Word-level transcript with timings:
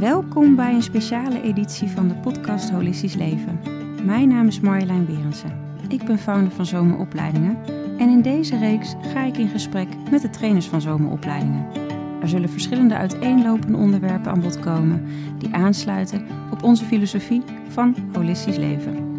Welkom 0.00 0.56
bij 0.56 0.74
een 0.74 0.82
speciale 0.82 1.42
editie 1.42 1.88
van 1.88 2.08
de 2.08 2.14
podcast 2.14 2.70
Holistisch 2.70 3.14
Leven. 3.14 3.60
Mijn 4.04 4.28
naam 4.28 4.46
is 4.46 4.60
Marjolein 4.60 5.06
Berensen. 5.06 5.60
Ik 5.88 6.04
ben 6.04 6.18
founder 6.18 6.52
van 6.52 6.66
Zomeropleidingen 6.66 7.58
en 7.98 8.08
in 8.08 8.22
deze 8.22 8.58
reeks 8.58 8.94
ga 9.12 9.24
ik 9.24 9.36
in 9.36 9.48
gesprek 9.48 9.88
met 10.10 10.22
de 10.22 10.30
trainers 10.30 10.66
van 10.66 10.80
Zomeropleidingen. 10.80 11.66
Er 12.22 12.28
zullen 12.28 12.48
verschillende 12.48 12.94
uiteenlopende 12.94 13.76
onderwerpen 13.76 14.30
aan 14.30 14.40
bod 14.40 14.60
komen 14.60 15.06
die 15.38 15.54
aansluiten 15.54 16.26
op 16.50 16.62
onze 16.62 16.84
filosofie 16.84 17.42
van 17.68 17.96
holistisch 18.12 18.56
leven. 18.56 19.09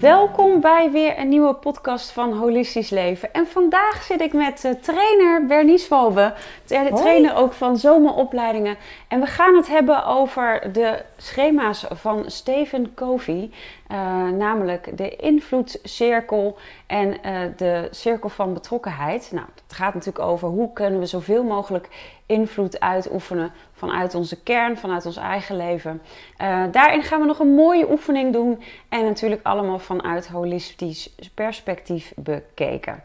Welkom 0.00 0.60
bij 0.60 0.90
weer 0.90 1.18
een 1.18 1.28
nieuwe 1.28 1.54
podcast 1.54 2.10
van 2.10 2.32
Holistisch 2.32 2.90
Leven. 2.90 3.32
En 3.32 3.46
vandaag 3.46 4.02
zit 4.02 4.20
ik 4.20 4.32
met 4.32 4.64
uh, 4.64 4.72
trainer 4.72 5.46
Bernice 5.46 5.88
Walbe, 5.88 6.34
de 6.66 6.90
trainer 6.94 7.36
ook 7.36 7.52
van 7.52 7.76
zomeropleidingen. 7.76 8.76
En 9.10 9.20
we 9.20 9.26
gaan 9.26 9.56
het 9.56 9.68
hebben 9.68 10.04
over 10.04 10.72
de 10.72 11.02
schema's 11.16 11.86
van 11.90 12.24
Stephen 12.26 12.94
Covey. 12.94 13.50
Uh, 13.92 14.28
namelijk 14.28 14.96
de 14.96 15.16
invloedcirkel 15.16 16.56
en 16.86 17.08
uh, 17.08 17.40
de 17.56 17.88
cirkel 17.90 18.28
van 18.28 18.54
betrokkenheid. 18.54 19.30
Nou, 19.32 19.46
het 19.66 19.74
gaat 19.76 19.94
natuurlijk 19.94 20.24
over 20.24 20.48
hoe 20.48 20.72
kunnen 20.72 21.00
we 21.00 21.06
zoveel 21.06 21.44
mogelijk 21.44 21.88
invloed 22.26 22.80
uitoefenen 22.80 23.52
vanuit 23.72 24.14
onze 24.14 24.42
kern, 24.42 24.78
vanuit 24.78 25.06
ons 25.06 25.16
eigen 25.16 25.56
leven. 25.56 26.02
Uh, 26.42 26.62
daarin 26.70 27.02
gaan 27.02 27.20
we 27.20 27.26
nog 27.26 27.38
een 27.38 27.54
mooie 27.54 27.90
oefening 27.90 28.32
doen 28.32 28.62
en 28.88 29.04
natuurlijk 29.04 29.40
allemaal 29.42 29.78
vanuit 29.78 30.28
holistisch 30.28 31.14
perspectief 31.34 32.12
bekeken. 32.16 33.02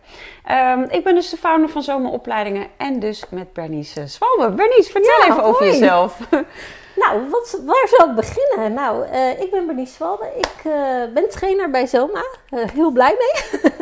Um, 0.51 0.83
ik 0.83 1.03
ben 1.03 1.15
dus 1.15 1.29
de 1.29 1.37
founder 1.37 1.69
van 1.69 1.83
Zomeropleidingen 1.83 2.67
en 2.77 2.99
dus 2.99 3.23
met 3.29 3.53
Bernice 3.53 4.07
Swalbe. 4.07 4.55
Bernice, 4.55 4.91
vertel 4.91 5.19
ja, 5.19 5.31
even 5.31 5.43
over 5.43 5.65
hoi. 5.65 5.77
Nou, 6.96 7.29
wat, 7.29 7.60
waar 7.65 7.88
zou 7.88 8.10
ik 8.10 8.15
beginnen? 8.15 8.74
Nou, 8.74 9.07
uh, 9.07 9.41
ik 9.41 9.51
ben 9.51 9.65
Bernice 9.65 9.93
Swalbe. 9.93 10.26
Ik 10.37 10.63
uh, 10.65 10.74
ben 11.13 11.29
trainer 11.29 11.70
bij 11.70 11.87
Zoma. 11.87 12.26
heel 12.49 12.91
blij 12.91 13.18
mee. 13.20 13.62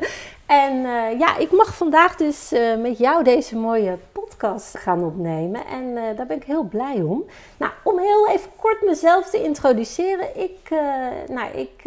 En 0.45 0.81
ja, 1.17 1.37
ik 1.37 1.51
mag 1.51 1.75
vandaag 1.75 2.15
dus 2.15 2.51
met 2.77 2.97
jou 2.97 3.23
deze 3.23 3.57
mooie 3.57 3.97
podcast 4.11 4.77
gaan 4.77 5.03
opnemen. 5.03 5.65
En 5.65 6.15
daar 6.15 6.25
ben 6.25 6.37
ik 6.37 6.43
heel 6.43 6.63
blij 6.63 7.01
om. 7.01 7.25
Nou, 7.57 7.71
om 7.83 7.99
heel 7.99 8.27
even 8.27 8.49
kort 8.55 8.81
mezelf 8.81 9.29
te 9.29 9.43
introduceren. 9.43 10.39
Ik, 10.39 10.69
nou, 11.27 11.51
ik, 11.53 11.83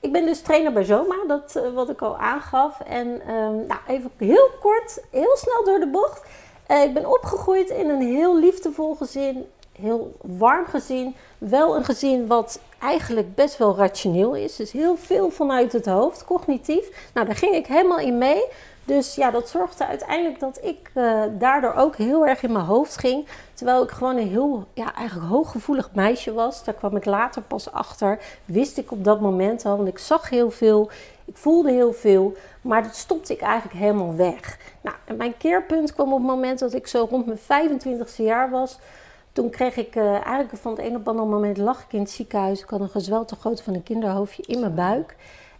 ik 0.00 0.12
ben 0.12 0.26
dus 0.26 0.40
trainer 0.40 0.72
bij 0.72 0.84
Zoma, 0.84 1.14
dat 1.26 1.60
wat 1.74 1.90
ik 1.90 2.02
al 2.02 2.16
aangaf. 2.18 2.80
En 2.80 3.06
um, 3.06 3.66
nou, 3.66 3.80
even 3.86 4.10
heel 4.16 4.50
kort, 4.60 5.02
heel 5.10 5.36
snel 5.36 5.64
door 5.64 5.78
de 5.78 5.88
bocht. 5.88 6.22
Ik 6.68 6.94
ben 6.94 7.10
opgegroeid 7.10 7.70
in 7.70 7.88
een 7.88 8.02
heel 8.02 8.38
liefdevol 8.38 8.94
gezin. 8.94 9.46
Heel 9.72 10.16
warm 10.22 10.66
gezin. 10.66 11.14
Wel 11.38 11.76
een 11.76 11.84
gezin 11.84 12.26
wat 12.26 12.60
eigenlijk 12.80 13.34
best 13.34 13.58
wel 13.58 13.76
rationeel 13.76 14.34
is. 14.34 14.56
Dus 14.56 14.72
heel 14.72 14.96
veel 14.96 15.30
vanuit 15.30 15.72
het 15.72 15.86
hoofd, 15.86 16.24
cognitief. 16.24 17.10
Nou, 17.14 17.26
daar 17.26 17.36
ging 17.36 17.54
ik 17.54 17.66
helemaal 17.66 17.98
in 17.98 18.18
mee. 18.18 18.44
Dus 18.88 19.14
ja, 19.14 19.30
dat 19.30 19.48
zorgde 19.48 19.86
uiteindelijk 19.86 20.40
dat 20.40 20.58
ik 20.62 20.90
uh, 20.94 21.22
daardoor 21.38 21.74
ook 21.74 21.96
heel 21.96 22.26
erg 22.26 22.42
in 22.42 22.52
mijn 22.52 22.64
hoofd 22.64 22.98
ging. 22.98 23.26
Terwijl 23.54 23.82
ik 23.82 23.90
gewoon 23.90 24.16
een 24.16 24.28
heel, 24.28 24.64
ja, 24.74 24.94
eigenlijk 24.94 25.28
hooggevoelig 25.28 25.90
meisje 25.94 26.32
was. 26.32 26.64
Daar 26.64 26.74
kwam 26.74 26.96
ik 26.96 27.04
later 27.04 27.42
pas 27.42 27.72
achter. 27.72 28.18
Wist 28.44 28.78
ik 28.78 28.90
op 28.90 29.04
dat 29.04 29.20
moment 29.20 29.64
al, 29.64 29.76
want 29.76 29.88
ik 29.88 29.98
zag 29.98 30.30
heel 30.30 30.50
veel. 30.50 30.90
Ik 31.28 31.36
voelde 31.36 31.70
heel 31.70 31.92
veel. 31.92 32.36
Maar 32.60 32.82
dat 32.82 32.96
stopte 32.96 33.32
ik 33.32 33.40
eigenlijk 33.40 33.78
helemaal 33.78 34.16
weg. 34.16 34.58
Nou, 34.80 34.96
mijn 35.16 35.36
keerpunt 35.36 35.92
kwam 35.92 36.12
op 36.12 36.18
het 36.18 36.26
moment 36.26 36.58
dat 36.58 36.74
ik 36.74 36.86
zo 36.86 37.06
rond 37.10 37.26
mijn 37.26 37.80
25e 37.80 38.16
jaar 38.16 38.50
was. 38.50 38.78
Toen 39.32 39.50
kreeg 39.50 39.76
ik 39.76 39.96
uh, 39.96 40.12
eigenlijk 40.12 40.56
van 40.56 40.72
het 40.72 40.80
een 40.80 40.96
op 40.96 41.06
het 41.06 41.16
moment 41.16 41.56
lag 41.56 41.82
ik 41.82 41.92
in 41.92 42.00
het 42.00 42.10
ziekenhuis. 42.10 42.62
Ik 42.62 42.68
had 42.68 42.80
een 42.80 42.88
gezwel 42.88 43.24
te 43.24 43.34
groot 43.34 43.62
van 43.62 43.74
een 43.74 43.82
kinderhoofdje 43.82 44.42
in 44.46 44.60
mijn 44.60 44.74
buik. 44.74 45.16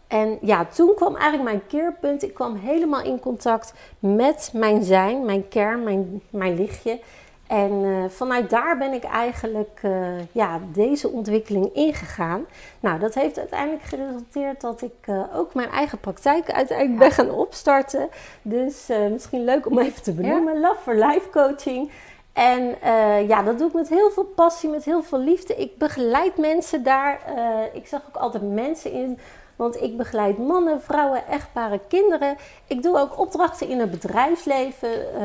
En 0.06 0.38
ja, 0.40 0.64
toen 0.64 0.94
kwam 0.94 1.16
eigenlijk 1.16 1.44
mijn 1.44 1.66
keerpunt. 1.66 2.22
Ik 2.22 2.34
kwam 2.34 2.56
helemaal 2.56 3.02
in 3.02 3.20
contact 3.20 3.72
met 3.98 4.50
mijn 4.54 4.84
zijn, 4.84 5.24
mijn 5.24 5.48
kern, 5.48 5.82
mijn, 5.82 6.22
mijn 6.30 6.56
lichtje. 6.56 7.00
En 7.48 7.72
uh, 7.72 8.04
vanuit 8.08 8.50
daar 8.50 8.78
ben 8.78 8.92
ik 8.92 9.04
eigenlijk 9.04 9.80
uh, 9.84 10.06
ja, 10.32 10.60
deze 10.72 11.08
ontwikkeling 11.08 11.74
ingegaan. 11.74 12.46
Nou, 12.80 12.98
dat 12.98 13.14
heeft 13.14 13.38
uiteindelijk 13.38 13.82
geresulteerd 13.82 14.60
dat 14.60 14.82
ik 14.82 15.06
uh, 15.06 15.22
ook 15.34 15.54
mijn 15.54 15.70
eigen 15.70 15.98
praktijk 15.98 16.52
uiteindelijk 16.52 16.98
ben 16.98 17.10
gaan 17.10 17.30
opstarten. 17.30 18.08
Dus 18.42 18.88
misschien 19.10 19.44
leuk 19.44 19.66
om 19.66 19.78
even 19.78 20.02
te 20.02 20.12
benoemen. 20.12 20.54
Ja. 20.54 20.60
Love 20.60 20.80
for 20.80 20.94
Life 20.94 21.30
Coaching. 21.30 21.90
En 22.32 22.74
uh, 22.84 23.28
ja, 23.28 23.42
dat 23.42 23.58
doe 23.58 23.68
ik 23.68 23.74
met 23.74 23.88
heel 23.88 24.10
veel 24.10 24.24
passie, 24.24 24.70
met 24.70 24.84
heel 24.84 25.02
veel 25.02 25.18
liefde. 25.18 25.54
Ik 25.54 25.78
begeleid 25.78 26.36
mensen 26.36 26.82
daar. 26.82 27.20
Uh, 27.36 27.60
ik 27.72 27.86
zag 27.86 28.02
ook 28.08 28.16
altijd 28.16 28.52
mensen 28.52 28.92
in. 28.92 29.18
Want 29.58 29.82
ik 29.82 29.96
begeleid 29.96 30.38
mannen, 30.38 30.82
vrouwen, 30.82 31.26
echtparen, 31.26 31.80
kinderen. 31.88 32.36
Ik 32.66 32.82
doe 32.82 32.98
ook 32.98 33.18
opdrachten 33.18 33.68
in 33.68 33.80
het 33.80 33.90
bedrijfsleven. 33.90 34.88
Uh, 34.88 35.20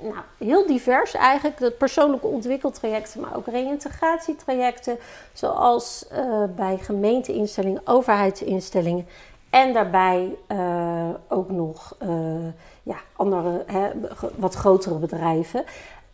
nou, 0.00 0.22
heel 0.38 0.66
divers 0.66 1.14
eigenlijk. 1.14 1.58
De 1.58 1.70
persoonlijke 1.70 2.26
ontwikkeltrajecten, 2.26 3.20
maar 3.20 3.36
ook 3.36 3.46
reïntegratietrajecten. 3.46 4.98
Zoals 5.32 6.06
bij 6.56 6.78
gemeenteinstellingen, 6.78 7.80
overheidsinstellingen. 7.84 9.06
En 9.50 9.72
daarbij 9.72 10.36
ook 11.28 11.50
nog 11.50 11.96
ja, 12.82 12.96
andere, 13.16 13.64
hè, 13.66 13.90
wat 14.36 14.54
grotere 14.54 14.94
bedrijven. 14.94 15.64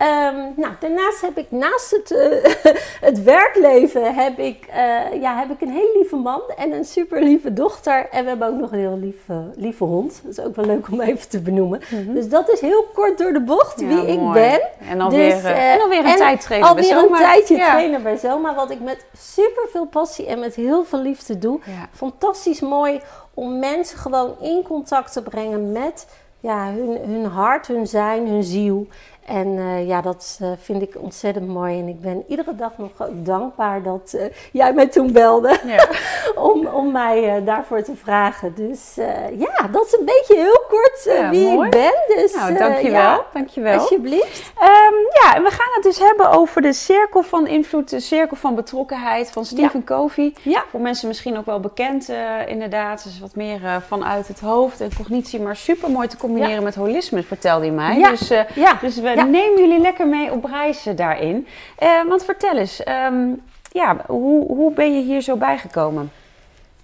Um, 0.03 0.53
nou, 0.57 0.73
daarnaast 0.81 1.21
heb 1.21 1.39
ik 1.39 1.47
naast 1.51 1.91
het, 1.91 2.11
uh, 2.11 2.73
het 3.09 3.23
werkleven 3.23 4.15
heb 4.15 4.39
ik, 4.39 4.67
uh, 4.69 5.21
ja, 5.21 5.39
heb 5.39 5.51
ik 5.51 5.61
een 5.61 5.73
heel 5.73 5.91
lieve 5.95 6.17
man 6.17 6.41
en 6.57 6.73
een 6.73 6.85
super 6.85 7.23
lieve 7.23 7.53
dochter. 7.53 8.09
En 8.11 8.23
we 8.23 8.29
hebben 8.29 8.49
ook 8.49 8.61
nog 8.61 8.73
een 8.73 8.79
heel 8.79 8.99
lieve, 8.99 9.51
lieve 9.55 9.85
hond. 9.85 10.21
Dat 10.25 10.39
is 10.39 10.45
ook 10.45 10.57
wel 10.57 10.65
leuk 10.65 10.89
om 10.91 11.01
even 11.01 11.29
te 11.29 11.41
benoemen. 11.41 11.81
Mm 11.91 12.05
-hmm. 12.05 12.15
Dus 12.15 12.29
dat 12.29 12.51
is 12.51 12.61
heel 12.61 12.85
kort 12.95 13.19
door 13.19 13.33
de 13.33 13.41
bocht 13.41 13.81
ja, 13.81 13.87
wie 13.87 13.97
mooi. 13.97 14.13
ik 14.13 14.33
ben. 14.33 14.61
En 14.89 15.01
alweer, 15.01 15.35
dus, 15.35 15.45
uh, 15.45 15.73
en 15.73 15.81
alweer 15.81 15.99
een 15.99 16.05
en 16.05 16.17
tijd 16.17 16.41
trainen 16.41 16.69
alweer 16.69 16.89
bij 16.89 16.99
Zoma. 16.99 17.17
een 17.17 17.23
tijdje 17.23 17.57
ja. 17.57 17.71
trainen 17.71 18.03
bij 18.03 18.17
Zoma. 18.17 18.55
Wat 18.55 18.71
ik 18.71 18.81
met 18.81 19.07
super 19.19 19.69
veel 19.71 19.87
passie 19.87 20.27
en 20.27 20.39
met 20.39 20.55
heel 20.55 20.85
veel 20.85 21.01
liefde 21.01 21.39
doe. 21.39 21.61
Ja. 21.65 21.89
Fantastisch 21.93 22.61
mooi 22.61 23.01
om 23.35 23.59
mensen 23.59 23.99
gewoon 23.99 24.35
in 24.41 24.63
contact 24.63 25.13
te 25.13 25.23
brengen 25.23 25.73
met 25.73 26.07
ja, 26.41 26.73
hun, 26.73 26.99
hun 27.11 27.25
hart, 27.25 27.67
hun 27.67 27.87
zijn, 27.87 28.29
hun 28.29 28.43
ziel. 28.43 28.87
En 29.27 29.47
uh, 29.47 29.87
ja, 29.87 30.01
dat 30.01 30.39
uh, 30.43 30.49
vind 30.61 30.83
ik 30.83 30.95
ontzettend 30.99 31.49
mooi. 31.49 31.79
En 31.79 31.89
ik 31.89 32.01
ben 32.01 32.25
iedere 32.29 32.55
dag 32.55 32.73
nog 32.77 32.91
dankbaar 33.13 33.83
dat 33.83 34.13
uh, 34.15 34.23
jij 34.53 34.73
mij 34.73 34.87
toen 34.87 35.13
belde 35.13 35.59
ja. 35.67 35.89
om, 36.51 36.67
om 36.67 36.93
mij 36.93 37.43
daarvoor 37.45 37.83
te 37.83 37.97
vragen. 37.97 38.55
Dus 38.55 38.95
ja, 39.39 39.69
dat 39.73 39.87
is 39.87 39.93
een 39.99 40.05
beetje 40.05 40.35
heel 40.37 40.65
kort 40.69 41.05
ja, 41.05 41.31
wie 41.31 41.49
mooi. 41.49 41.67
ik 41.67 41.71
ben. 41.71 42.17
Dus, 42.17 42.35
nou, 42.35 42.55
dankjewel. 42.55 43.01
ja, 43.01 43.25
dankjewel. 43.33 43.79
Alsjeblieft. 43.79 44.53
Um, 44.61 44.95
ja, 45.23 45.35
en 45.35 45.43
we 45.43 45.51
gaan 45.51 45.73
het 45.75 45.83
dus 45.83 45.99
hebben 45.99 46.31
over 46.31 46.63
de 46.63 46.73
cirkel 46.73 47.23
van 47.23 47.47
invloed, 47.47 47.91
de 47.91 48.01
cirkel 48.01 48.37
van 48.37 48.55
betrokkenheid 48.55 49.31
van 49.31 49.45
Stephen 49.45 49.85
Covey. 49.85 50.35
Ja. 50.43 50.65
Voor 50.71 50.81
mensen 50.81 51.09
misschien 51.09 51.39
ook 51.39 51.47
wel 51.47 51.61
bekend 51.61 52.13
inderdaad. 52.47 53.05
Dus 53.05 53.21
wat 53.21 53.35
meer 53.35 53.83
vanuit 53.87 54.29
het 54.29 54.41
hoofd 54.41 54.81
en 54.81 54.91
cognitie, 54.97 55.41
maar 55.41 55.57
super 55.57 55.91
mooi 55.91 56.09
te 56.09 56.17
combineren 56.17 56.63
met 56.63 56.75
holisme, 56.75 57.23
vertelde 57.23 57.65
hij 57.65 57.75
mij. 57.75 57.99
Ja. 57.99 58.11
Dus, 58.11 58.29
ja. 58.55 58.79
dus 58.81 58.97
we 58.97 59.16
Ja. 59.17 59.25
neem 59.25 59.59
jullie 59.59 59.81
lekker 59.81 60.07
mee 60.07 60.33
op 60.33 60.45
reis 60.45 60.87
daarin. 60.95 61.47
Uh, 61.83 62.09
want 62.09 62.25
vertel 62.25 62.57
eens, 62.57 62.83
um, 62.89 63.43
ja, 63.73 63.97
hoe, 64.07 64.47
hoe 64.47 64.73
ben 64.73 64.95
je 64.95 65.03
hier 65.03 65.21
zo 65.21 65.37
bijgekomen? 65.37 66.11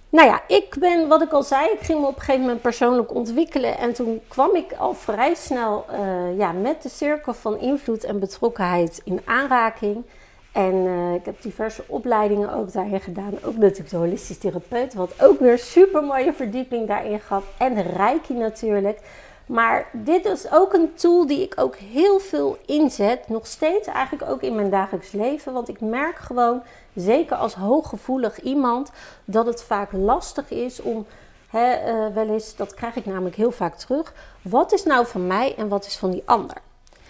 Nou 0.09 0.27
ja, 0.27 0.41
ik 0.47 0.75
ben, 0.79 1.07
wat 1.07 1.21
ik 1.21 1.31
al 1.31 1.43
zei, 1.43 1.69
ik 1.69 1.79
ging 1.79 1.99
me 1.99 2.07
op 2.07 2.15
een 2.15 2.19
gegeven 2.19 2.41
moment 2.41 2.61
persoonlijk 2.61 3.15
ontwikkelen. 3.15 3.77
En 3.77 3.93
toen 3.93 4.21
kwam 4.27 4.55
ik 4.55 4.73
al 4.77 4.93
vrij 4.93 5.33
snel 5.33 5.85
uh, 5.91 6.37
ja, 6.37 6.51
met 6.51 6.81
de 6.81 6.89
cirkel 6.89 7.33
van 7.33 7.59
invloed 7.59 8.03
en 8.03 8.19
betrokkenheid 8.19 9.01
in 9.03 9.21
aanraking. 9.25 10.03
En 10.51 10.73
uh, 10.73 11.13
ik 11.13 11.25
heb 11.25 11.41
diverse 11.41 11.83
opleidingen 11.87 12.53
ook 12.53 12.73
daarin 12.73 13.01
gedaan. 13.01 13.33
Ook 13.45 13.57
natuurlijk 13.57 13.89
de 13.89 13.97
holistisch 13.97 14.37
therapeut, 14.37 14.93
wat 14.93 15.21
ook 15.21 15.39
weer 15.39 15.57
super 15.57 16.03
mooie 16.03 16.33
verdieping 16.33 16.87
daarin 16.87 17.19
gaf. 17.19 17.43
En 17.57 17.81
Reiki 17.81 18.33
natuurlijk. 18.33 18.99
Maar 19.45 19.89
dit 19.91 20.25
is 20.25 20.51
ook 20.51 20.73
een 20.73 20.93
tool 20.93 21.27
die 21.27 21.41
ik 21.41 21.53
ook 21.55 21.75
heel 21.75 22.19
veel 22.19 22.57
inzet. 22.65 23.29
Nog 23.29 23.47
steeds 23.47 23.87
eigenlijk 23.87 24.31
ook 24.31 24.41
in 24.41 24.55
mijn 24.55 24.69
dagelijks 24.69 25.11
leven. 25.11 25.53
Want 25.53 25.69
ik 25.69 25.81
merk 25.81 26.17
gewoon, 26.17 26.63
zeker 26.93 27.35
als 27.35 27.53
hooggevoelig 27.53 28.41
iemand, 28.41 28.91
dat 29.25 29.45
het 29.45 29.63
vaak 29.63 29.91
lastig 29.91 30.51
is 30.51 30.81
om. 30.81 31.05
Hè, 31.49 31.93
uh, 32.07 32.13
wel 32.13 32.29
eens, 32.29 32.55
dat 32.55 32.73
krijg 32.73 32.95
ik 32.95 33.05
namelijk 33.05 33.35
heel 33.35 33.51
vaak 33.51 33.75
terug. 33.75 34.13
Wat 34.41 34.71
is 34.71 34.83
nou 34.83 35.05
van 35.05 35.27
mij 35.27 35.55
en 35.55 35.67
wat 35.67 35.85
is 35.85 35.97
van 35.97 36.11
die 36.11 36.23
ander? 36.25 36.57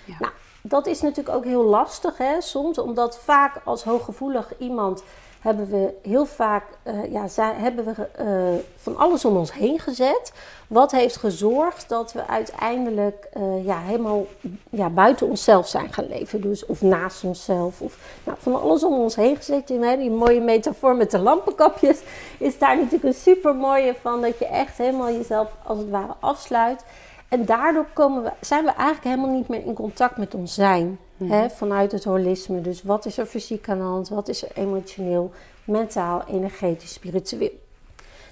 Ja. 0.06 0.16
Nou, 0.20 0.32
dat 0.62 0.88
is 0.88 1.02
natuurlijk 1.02 1.36
ook 1.36 1.46
heel 1.46 1.64
lastig 1.64 2.18
hè, 2.18 2.42
soms, 2.42 2.78
omdat 2.78 3.20
vaak 3.20 3.62
als 3.64 3.84
hooggevoelig 3.84 4.52
iemand 4.58 5.04
hebben 5.44 5.70
we 5.70 5.94
heel 6.02 6.26
vaak 6.26 6.64
uh, 6.84 7.12
ja, 7.12 7.28
hebben 7.54 7.86
we, 7.86 8.10
uh, 8.24 8.60
van 8.76 8.98
alles 8.98 9.26
om 9.26 9.38
ons 9.38 9.54
heen 9.54 9.80
gezet. 9.80 10.34
Wat 10.68 10.92
heeft 10.92 11.18
gezorgd 11.18 11.90
dat 11.90 12.14
we 12.14 12.28
uiteindelijk 12.28 13.30
uh, 13.38 13.66
ja, 13.66 13.80
helemaal 13.80 14.26
ja, 14.70 14.90
buiten 14.90 15.28
onszelf 15.28 15.68
zijn 15.68 15.94
gaan 15.94 16.08
leven. 16.08 16.42
Dus, 16.42 16.66
of 16.66 16.82
naast 16.82 17.24
onszelf. 17.24 17.82
Of 17.82 17.98
nou, 18.24 18.38
van 18.42 18.62
alles 18.62 18.84
om 18.84 18.94
ons 18.94 19.16
heen 19.16 19.36
gezet. 19.36 19.70
Hè, 19.70 19.98
die 19.98 20.12
mooie 20.12 20.42
metafoor 20.42 20.96
met 20.96 21.12
de 21.12 21.20
lampenkapjes 21.20 22.02
is 22.38 22.58
daar 22.58 22.76
natuurlijk 22.76 23.04
een 23.04 23.14
super 23.14 23.56
mooie 23.56 23.96
van. 24.02 24.22
Dat 24.22 24.40
je 24.40 24.46
echt 24.46 24.78
helemaal 24.78 25.12
jezelf 25.12 25.50
als 25.64 25.78
het 25.78 25.90
ware 25.90 26.14
afsluit. 26.20 26.84
En 27.34 27.46
daardoor 27.46 27.86
komen 27.94 28.24
we, 28.24 28.32
zijn 28.42 28.64
we 28.64 28.72
eigenlijk 28.72 29.04
helemaal 29.04 29.36
niet 29.36 29.48
meer 29.48 29.66
in 29.66 29.74
contact 29.74 30.18
met 30.18 30.34
ons 30.34 30.54
zijn. 30.54 31.00
Mhm. 31.18 31.32
hè, 31.32 31.50
vanuit 31.50 31.92
het 31.92 32.04
holisme. 32.04 32.62
Dus 32.62 32.84
wat 32.84 33.06
is 33.06 33.18
er 33.18 33.26
fysiek 33.26 33.70
aan 33.70 33.78
de 33.78 33.84
hand? 33.84 34.10
Wat 34.10 34.28
is 34.28 34.44
er 34.44 34.50
emotioneel, 34.54 35.32
mentaal, 35.64 36.24
energetisch, 36.28 36.94
spiritueel? 36.94 37.52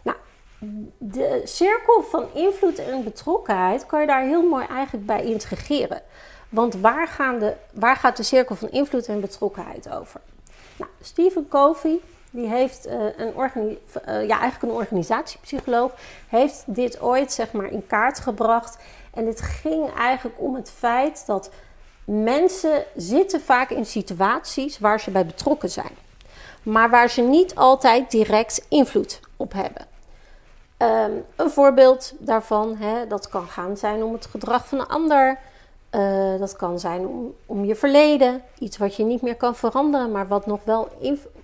Nou, 0.04 0.18
de 0.98 1.42
cirkel 1.44 2.04
van 2.04 2.26
invloed 2.34 2.80
en 2.80 3.04
betrokkenheid 3.04 3.86
kan 3.86 4.02
je 4.02 4.08
daar 4.08 4.24
heel 4.24 4.50
mooi 4.50 4.66
eigenlijk 4.66 5.06
bij 5.06 5.24
integreren. 5.24 6.02
Want 6.50 6.76
waar, 6.76 7.08
gaan 7.08 7.40
de, 7.40 7.56
waar 7.74 7.96
gaat 7.96 8.18
de 8.18 8.24
cirkel 8.24 8.56
van 8.56 8.70
invloed 8.70 9.08
en 9.08 9.22
betrokkenheid 9.22 9.90
over? 9.90 10.22
Nou, 10.78 10.92
Stephen 11.02 11.48
Covey, 11.50 12.00
die 12.32 12.48
heeft 12.48 12.88
uh, 12.88 12.94
een, 13.18 13.78
uh, 14.08 14.28
ja, 14.28 14.40
eigenlijk 14.40 14.62
een 14.62 14.80
organisatiepsycholoog, 14.80 15.92
heeft 16.28 16.64
dit 16.66 17.02
ooit 17.02 17.32
zeg 17.32 17.52
maar 17.52 17.72
in 17.72 17.88
kaart 17.88 18.20
gebracht. 18.20 18.78
En 19.14 19.26
dit 19.26 19.42
ging 19.42 19.94
eigenlijk 19.94 20.40
om 20.40 20.56
het 20.56 20.72
feit 20.72 21.24
dat 21.26 21.50
mensen 22.06 22.84
zitten 22.96 23.42
vaak 23.42 23.70
in 23.70 23.86
situaties 23.86 24.80
waar 24.80 25.00
ze 25.00 25.12
bij 25.12 25.26
betrokken 25.26 25.70
zijn, 25.70 25.96
maar 26.64 26.90
waar 26.90 27.10
ze 27.10 27.22
niet 27.22 27.56
altijd 27.56 28.12
direct 28.12 28.66
invloed 28.70 29.20
op 29.38 29.54
hebben. 29.54 29.86
Ehm, 30.78 31.12
een 31.36 31.50
voorbeeld 31.50 32.14
daarvan, 32.20 32.76
hè, 32.78 33.08
dat 33.08 33.30
kan 33.30 33.48
gaan 33.48 33.78
zijn 33.78 34.04
om 34.04 34.14
het 34.14 34.26
gedrag 34.26 34.68
van 34.68 34.80
een 34.80 34.88
ander. 34.88 35.40
Uh, 35.96 36.40
dat 36.40 36.56
kan 36.56 36.80
zijn 36.80 37.08
om, 37.46 37.66
je 37.66 37.76
verleden, 37.76 38.42
iets 38.60 38.78
wat 38.78 38.96
je 38.96 39.04
niet 39.04 39.22
meer 39.22 39.36
kan 39.36 39.56
veranderen, 39.56 40.12
maar 40.12 40.28
wat 40.28 40.46
nog 40.46 40.64
wel, 40.64 40.88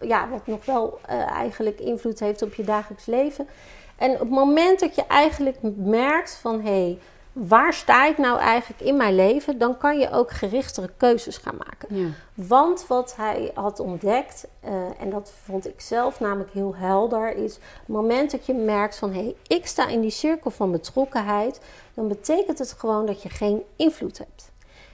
ja, 0.02 0.30
wat 0.30 0.48
nog 0.48 0.66
wel 0.66 1.00
uh, 1.10 1.32
eigenlijk 1.32 1.80
invloed 1.80 2.20
heeft 2.20 2.42
op 2.42 2.54
je 2.54 2.64
dagelijks 2.64 3.06
leven. 3.06 3.48
En 3.96 4.12
op 4.12 4.20
het 4.20 4.30
moment 4.30 4.80
dat 4.80 4.96
je 4.96 5.06
eigenlijk 5.08 5.58
merkt 5.76 6.36
van 6.36 6.62
hé, 6.62 6.70
hey, 6.70 7.00
waar 7.40 7.74
sta 7.74 8.06
ik 8.06 8.18
nou 8.18 8.40
eigenlijk 8.40 8.82
in 8.82 8.98
mijn 8.98 9.16
leven, 9.16 9.58
dan 9.58 9.78
kan 9.78 10.00
je 10.00 10.12
ook 10.12 10.32
gerichtere 10.32 10.90
keuzes 10.98 11.38
gaan 11.38 11.58
maken. 11.58 11.96
Ja. 11.96 12.08
Want 12.34 12.88
wat 12.88 13.16
hij 13.16 13.52
had 13.54 13.80
ontdekt, 13.80 14.48
uh, 14.66 14.72
en 15.00 15.10
dat 15.10 15.34
vond 15.44 15.68
ik 15.68 15.82
zelf 15.82 16.20
namelijk 16.20 16.52
heel 16.52 16.76
helder, 16.76 17.36
is 17.36 17.54
het 17.54 17.88
moment 17.88 18.32
dat 18.32 18.46
je 18.46 18.54
merkt 18.54 18.98
van 18.98 19.14
hé, 19.14 19.22
hey, 19.22 19.36
ik 19.48 19.68
sta 19.68 19.88
in 19.88 20.02
die 20.02 20.10
cirkel 20.10 20.52
van 20.52 20.72
betrokkenheid, 20.72 21.62
dan 21.94 22.08
betekent 22.08 22.60
het 22.60 22.76
gewoon 22.78 23.06
dat 23.06 23.22
je 23.22 23.30
geen 23.30 23.64
invloed 23.76 24.18
hebt. 24.18 24.52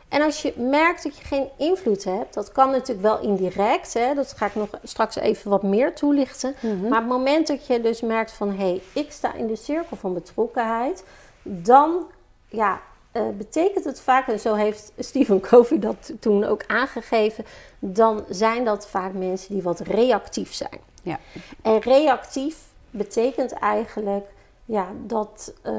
En 0.10 0.22
als 0.22 0.42
je 0.42 0.54
merkt 0.58 1.04
dat 1.04 1.18
je 1.18 1.24
geen 1.24 1.50
invloed 1.58 2.04
hebt, 2.04 2.34
dat 2.34 2.52
kan 2.52 2.72
natuurlijk 2.72 3.02
wel 3.02 3.20
indirect, 3.20 3.94
hè, 3.94 4.14
dat 4.14 4.34
ga 4.38 4.46
ik 4.46 4.56
nog 4.56 4.70
straks 4.84 5.16
even 5.16 5.50
wat 5.50 5.64
meer 5.64 5.96
toelichten. 5.96 6.56
Mhm. 6.62 6.88
Maar 6.88 7.00
het 7.00 7.10
moment 7.10 7.48
dat 7.48 7.68
je 7.68 7.82
dus 7.82 8.02
merkt 8.02 8.32
van 8.32 8.50
hé, 8.50 8.56
hey, 8.56 8.82
ik 8.94 9.12
sta 9.12 9.34
in 9.34 9.48
de 9.48 9.56
cirkel 9.56 9.98
van 9.98 10.14
betrokkenheid, 10.14 11.04
dan 11.44 12.06
ja, 12.54 12.82
uh, 13.14 13.30
betekent 13.38 13.86
het 13.86 14.02
vaak, 14.02 14.28
en 14.28 14.40
zo 14.40 14.54
heeft 14.54 14.92
Stephen 14.98 15.40
Covey 15.40 15.80
dat 15.80 16.12
toen 16.20 16.44
ook 16.44 16.64
aangegeven, 16.68 17.46
dan 17.80 18.26
zijn 18.30 18.66
dat 18.66 18.88
vaak 18.88 19.14
mensen 19.14 19.54
die 19.54 19.64
wat 19.64 19.80
reactief 19.80 20.54
zijn. 20.54 20.80
Ja. 21.04 21.20
En 21.62 21.80
reactief 21.80 22.58
betekent 22.90 23.52
eigenlijk 23.52 24.26
ja, 24.66 24.88
dat 25.06 25.54
uh, 25.66 25.74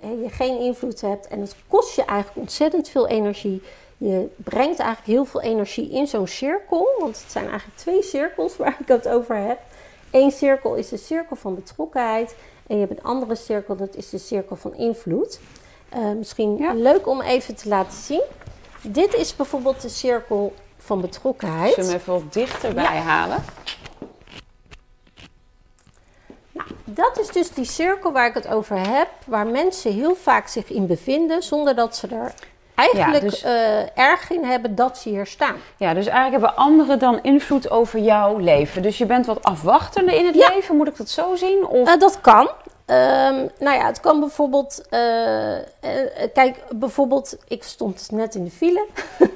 je 0.00 0.28
geen 0.30 0.58
invloed 0.60 1.00
hebt 1.00 1.26
en 1.26 1.40
het 1.40 1.56
kost 1.68 1.94
je 1.96 2.04
eigenlijk 2.04 2.38
ontzettend 2.38 2.88
veel 2.88 3.08
energie. 3.08 3.62
Je 3.96 4.28
brengt 4.36 4.78
eigenlijk 4.78 5.10
heel 5.10 5.24
veel 5.24 5.40
energie 5.40 5.90
in 5.90 6.06
zo'n 6.06 6.26
cirkel, 6.26 6.88
want 6.98 7.20
het 7.20 7.30
zijn 7.30 7.48
eigenlijk 7.48 7.78
twee 7.78 8.02
cirkels 8.02 8.56
waar 8.56 8.76
ik 8.80 8.88
het 8.88 9.08
over 9.08 9.36
heb. 9.36 9.58
Eén 10.10 10.30
cirkel 10.30 10.74
is 10.74 10.88
de 10.88 10.96
cirkel 10.96 11.36
van 11.36 11.54
betrokkenheid 11.54 12.34
en 12.66 12.78
je 12.78 12.86
hebt 12.86 12.98
een 12.98 13.04
andere 13.04 13.34
cirkel, 13.34 13.76
dat 13.76 13.96
is 13.96 14.10
de 14.10 14.18
cirkel 14.18 14.56
van 14.56 14.74
invloed. 14.74 15.40
Uh, 15.96 16.12
misschien 16.16 16.80
leuk 16.82 17.06
om 17.06 17.20
even 17.20 17.54
te 17.54 17.68
laten 17.68 17.98
zien. 17.98 18.22
Dit 18.82 19.14
is 19.14 19.36
bijvoorbeeld 19.36 19.82
de 19.82 19.88
cirkel 19.88 20.54
van 20.78 21.00
betrokkenheid. 21.00 21.74
Zullen 21.74 21.90
we 21.90 21.96
hem 21.96 22.00
even 22.00 22.12
wat 22.12 22.32
dichterbij 22.32 22.82
ja. 22.94 23.00
halen? 23.00 23.44
Nou, 26.52 26.68
dat 26.84 27.18
is 27.18 27.28
dus 27.28 27.50
die 27.50 27.64
cirkel 27.64 28.12
waar 28.12 28.26
ik 28.26 28.34
het 28.34 28.48
over 28.48 28.88
heb, 28.88 29.08
waar 29.26 29.46
mensen 29.46 29.92
heel 29.92 30.14
vaak 30.14 30.48
zich 30.48 30.70
in 30.70 30.86
bevinden 30.86 31.42
zonder 31.42 31.74
dat 31.74 31.96
ze 31.96 32.06
er 32.06 32.34
eigenlijk 32.74 33.20
dus, 33.20 33.44
uh, 33.44 33.98
erg 33.98 34.30
in 34.30 34.44
hebben 34.44 34.74
dat 34.74 34.98
ze 34.98 35.08
hier 35.08 35.26
staan. 35.26 35.56
Ja, 35.76 35.94
dus 35.94 36.06
eigenlijk 36.06 36.42
hebben 36.42 36.64
anderen 36.64 36.98
dan 36.98 37.22
invloed 37.22 37.70
over 37.70 37.98
jouw 38.00 38.36
leven. 38.36 38.82
Dus 38.82 38.98
je 38.98 39.06
bent 39.06 39.26
wat 39.26 39.42
afwachtender 39.42 40.14
in 40.14 40.26
het 40.26 40.34
leven, 40.34 40.76
moet 40.76 40.88
ik 40.88 40.96
dat 40.96 41.08
zo 41.08 41.34
zien? 41.34 41.66
Of? 41.66 41.88
Uh, 41.88 41.98
dat 41.98 42.20
kan. 42.20 42.50
Um, 42.90 43.50
nou 43.58 43.76
ja, 43.76 43.86
het 43.86 44.00
kan 44.00 44.20
bijvoorbeeld. 44.20 44.82
Uh, 44.90 45.56
uh, 45.56 45.60
kijk, 46.34 46.62
bijvoorbeeld, 46.74 47.36
ik 47.48 47.62
stond 47.62 48.08
net 48.10 48.34
in 48.34 48.44
de 48.44 48.50
file. 48.50 48.86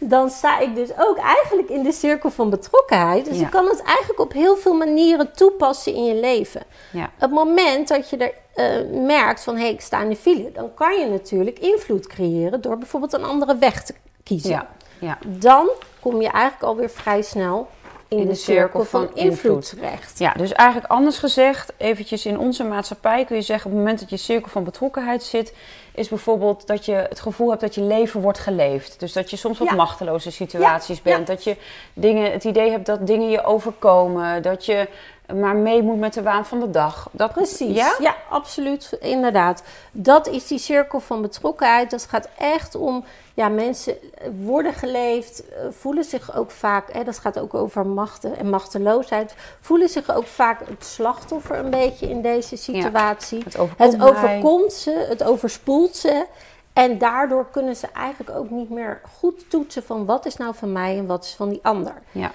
dan 0.00 0.30
sta 0.30 0.58
ik 0.58 0.74
dus 0.74 0.88
ook 0.98 1.18
eigenlijk 1.18 1.68
in 1.68 1.82
de 1.82 1.92
cirkel 1.92 2.30
van 2.30 2.50
betrokkenheid. 2.50 3.24
Dus 3.24 3.38
je 3.38 3.48
kan 3.48 3.66
het 3.66 3.82
eigenlijk 3.82 4.20
op 4.20 4.32
heel 4.32 4.56
veel 4.56 4.74
manieren 4.74 5.32
toepassen 5.32 5.94
in 5.94 6.04
je 6.04 6.14
leven. 6.14 6.62
Ja. 6.92 7.10
Het 7.16 7.30
moment 7.30 7.88
dat 7.88 8.10
je 8.10 8.16
er 8.16 8.34
uh, 8.54 9.06
merkt 9.06 9.42
van 9.42 9.54
hé, 9.54 9.62
hey, 9.62 9.72
ik 9.72 9.80
sta 9.80 10.02
in 10.02 10.08
de 10.08 10.16
file, 10.16 10.52
dan 10.52 10.74
kan 10.74 10.98
je 10.98 11.06
natuurlijk 11.06 11.58
invloed 11.58 12.06
creëren 12.06 12.60
door 12.60 12.78
bijvoorbeeld 12.78 13.12
een 13.12 13.24
andere 13.24 13.56
weg 13.56 13.84
te 13.84 13.94
kiezen. 14.22 14.50
Ja. 14.50 14.68
Ja. 14.98 15.18
Dan 15.26 15.68
kom 16.00 16.22
je 16.22 16.28
eigenlijk 16.28 16.62
alweer 16.62 16.90
vrij 16.90 17.22
snel 17.22 17.68
in, 18.08 18.26
de, 18.26 18.34
cirkel, 18.34 18.84
van, 18.84 19.14
invloed 19.14 19.68
terecht. 19.68 20.18
Ja, 20.18 20.32
dus 20.32 20.52
eigenlijk 20.52 20.90
anders 20.90 21.18
gezegd, 21.18 21.72
eventjes 21.76 22.26
in 22.26 22.38
onze 22.38 22.64
maatschappij 22.64 23.24
kun 23.24 23.36
je 23.36 23.42
zeggen... 23.42 23.66
op 23.66 23.76
het 23.76 23.80
moment 23.80 24.00
dat 24.00 24.10
je 24.10 24.16
cirkel 24.16 24.50
van 24.50 24.64
betrokkenheid 24.64 25.22
zit... 25.22 25.54
is 25.94 26.08
bijvoorbeeld 26.08 26.66
dat 26.66 26.84
je 26.84 26.92
het 26.92 27.20
gevoel 27.20 27.48
hebt 27.48 27.60
dat 27.60 27.74
je 27.74 27.80
leven 27.80 28.20
wordt 28.20 28.38
geleefd. 28.38 29.00
Dus 29.00 29.12
dat 29.12 29.30
je 29.30 29.36
soms 29.36 29.58
wat 29.58 29.70
machteloze 29.70 30.30
situaties 30.30 31.02
bent. 31.02 31.26
Dat 31.26 31.44
je 31.44 31.56
dingen, 31.94 32.32
het 32.32 32.44
idee 32.44 32.70
hebt 32.70 32.86
dat 32.86 33.06
dingen 33.06 33.30
je 33.30 33.44
overkomen. 33.44 34.42
Dat 34.42 34.66
je 34.66 34.88
maar 35.34 35.56
mee 35.56 35.82
moet 35.82 35.98
met 35.98 36.14
de 36.14 36.22
waan 36.22 36.46
van 36.46 36.60
de 36.60 36.70
dag. 36.70 37.08
Dat, 37.12 37.32
Precies, 37.32 37.76
ja? 37.76 37.94
ja, 37.98 38.16
absoluut, 38.28 38.96
inderdaad. 39.00 39.62
Dat 39.92 40.28
is 40.28 40.46
die 40.46 40.58
cirkel 40.58 41.00
van 41.00 41.22
betrokkenheid. 41.22 41.90
Dat 41.90 42.06
gaat 42.08 42.28
echt 42.38 42.74
om, 42.74 43.04
ja, 43.34 43.48
mensen 43.48 43.96
worden 44.44 44.72
geleefd, 44.72 45.48
eh, 45.48 45.66
voelen 45.70 46.04
zich 46.04 46.36
ook 46.36 46.50
vaak, 46.50 46.92
hè, 46.92 47.04
dat 47.04 47.18
gaat 47.18 47.38
ook 47.38 47.54
over 47.54 47.86
machten 47.86 48.36
en 48.36 48.50
machteloosheid, 48.50 49.34
voelen 49.60 49.88
zich 49.88 50.14
ook 50.14 50.26
vaak 50.26 50.60
het 50.68 50.84
slachtoffer 50.84 51.58
een 51.58 51.70
beetje 51.70 52.08
in 52.08 52.22
deze 52.22 52.56
situatie. 52.56 53.42
het 53.44 53.58
overkomt, 53.58 53.92
het 53.92 54.02
overkomt 54.02 54.72
ze, 54.72 55.06
het 55.08 55.22
overspoelt 55.22 55.96
ze. 55.96 56.26
En 56.72 56.98
daardoor 56.98 57.46
kunnen 57.50 57.76
ze 57.76 57.86
eigenlijk 57.92 58.38
ook 58.38 58.50
niet 58.50 58.70
meer 58.70 59.00
goed 59.18 59.50
toetsen 59.50 59.82
van 59.82 60.04
wat 60.04 60.26
is 60.26 60.36
nou 60.36 60.54
van 60.54 60.72
mij 60.72 60.98
en 60.98 61.06
wat 61.06 61.24
is 61.24 61.34
van 61.34 61.48
die 61.48 61.60
ander. 61.62 61.94
Ja. 62.12 62.32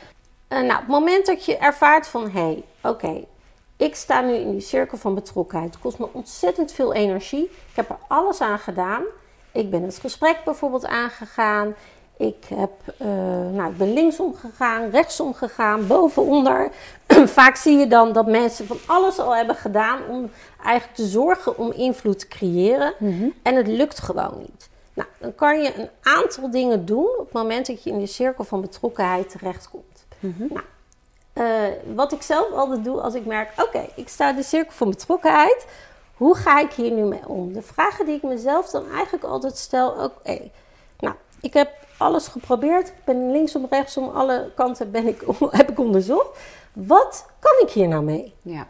Uh, 0.52 0.58
nou, 0.58 0.72
op 0.72 0.80
het 0.80 0.88
moment 0.88 1.26
dat 1.26 1.46
je 1.46 1.58
ervaart 1.58 2.08
van 2.08 2.30
hé, 2.30 2.42
hey, 2.42 2.64
oké, 2.84 3.26
ik 3.78 3.96
sta 3.96 4.22
nu 4.22 4.34
in 4.34 4.52
die 4.52 4.62
cirkel 4.62 4.98
van 4.98 5.16
betrokkenheid. 5.16 5.74
Het 5.74 5.82
kost 5.82 6.00
me 6.00 6.08
ontzettend 6.12 6.72
veel 6.72 6.94
energie. 6.94 7.44
Ik 7.44 7.76
heb 7.76 7.90
er 7.90 7.98
alles 8.08 8.42
aan 8.42 8.60
gedaan. 8.60 9.04
Ik 9.52 9.70
ben 9.70 9.84
het 9.84 9.98
gesprek 9.98 10.38
bijvoorbeeld 10.46 10.86
aangegaan. 10.86 11.76
Ik, 12.18 12.46
heb, 12.56 12.72
uh, 13.02 13.08
nou, 13.52 13.72
ik 13.72 13.78
ben 13.78 13.94
linksom 13.94 14.36
gegaan, 14.36 14.90
rechtsom 14.90 15.34
gegaan, 15.34 15.88
boven, 15.88 16.24
onder. 16.24 16.72
Vaak 17.38 17.56
zie 17.56 17.78
je 17.78 17.88
dan 17.88 18.14
dat 18.14 18.28
mensen 18.28 18.68
van 18.68 18.78
alles 18.86 19.20
al 19.20 19.36
hebben 19.36 19.56
gedaan 19.56 20.00
om 20.10 20.30
eigenlijk 20.64 20.96
te 20.96 21.06
zorgen 21.06 21.58
om 21.58 21.72
invloed 21.72 22.20
te 22.20 22.28
creëren. 22.28 22.94
Mhm. 23.00 23.30
En 23.44 23.56
het 23.56 23.68
lukt 23.68 24.00
gewoon 24.00 24.38
niet. 24.40 24.70
Nou, 24.94 25.10
dan 25.20 25.36
kan 25.36 25.62
je 25.62 25.76
een 25.76 25.90
aantal 26.02 26.52
dingen 26.52 26.86
doen 26.86 27.10
op 27.18 27.26
het 27.26 27.34
moment 27.34 27.66
dat 27.68 27.84
je 27.84 27.90
in 27.90 28.00
de 28.00 28.06
cirkel 28.06 28.44
van 28.44 28.62
betrokkenheid 28.62 29.30
terechtkomt. 29.30 29.91
Mhm. 30.22 30.48
Nou, 30.50 30.66
uh, 31.34 31.96
wat 31.96 32.12
ik 32.12 32.22
zelf 32.22 32.52
altijd 32.52 32.84
doe 32.84 33.02
als 33.02 33.14
ik 33.14 33.26
merk, 33.26 33.62
oké, 33.62 33.90
ik 33.96 34.10
sta 34.10 34.34
de 34.34 34.44
cirkel 34.44 34.74
van 34.74 34.90
betrokkenheid. 34.90 35.66
Hoe 36.16 36.36
ga 36.36 36.60
ik 36.60 36.74
hier 36.74 36.92
nu 36.92 37.02
mee 37.02 37.28
om? 37.28 37.54
De 37.54 37.62
vragen 37.62 38.06
die 38.06 38.16
ik 38.16 38.24
mezelf 38.24 38.70
dan 38.70 38.90
eigenlijk 38.92 39.24
altijd 39.24 39.58
stel, 39.58 39.90
oké, 39.90 40.50
nou, 41.00 41.16
ik 41.42 41.54
heb 41.54 41.70
alles 41.98 42.28
geprobeerd. 42.28 42.88
Ik 42.88 43.04
ben 43.04 43.32
linksom, 43.32 43.68
rechtsom, 43.70 44.10
alle 44.10 44.52
kanten 44.56 44.92
ben 44.92 45.08
ik, 45.08 45.24
heb 45.50 45.72
ik 45.72 45.80
onderzocht. 45.80 46.40
Wat 46.74 47.26
kan 47.40 47.68
ik 47.68 47.70
hier 47.70 47.88
nou 47.88 48.04
mee? 48.04 48.34
Ja. 48.42 48.68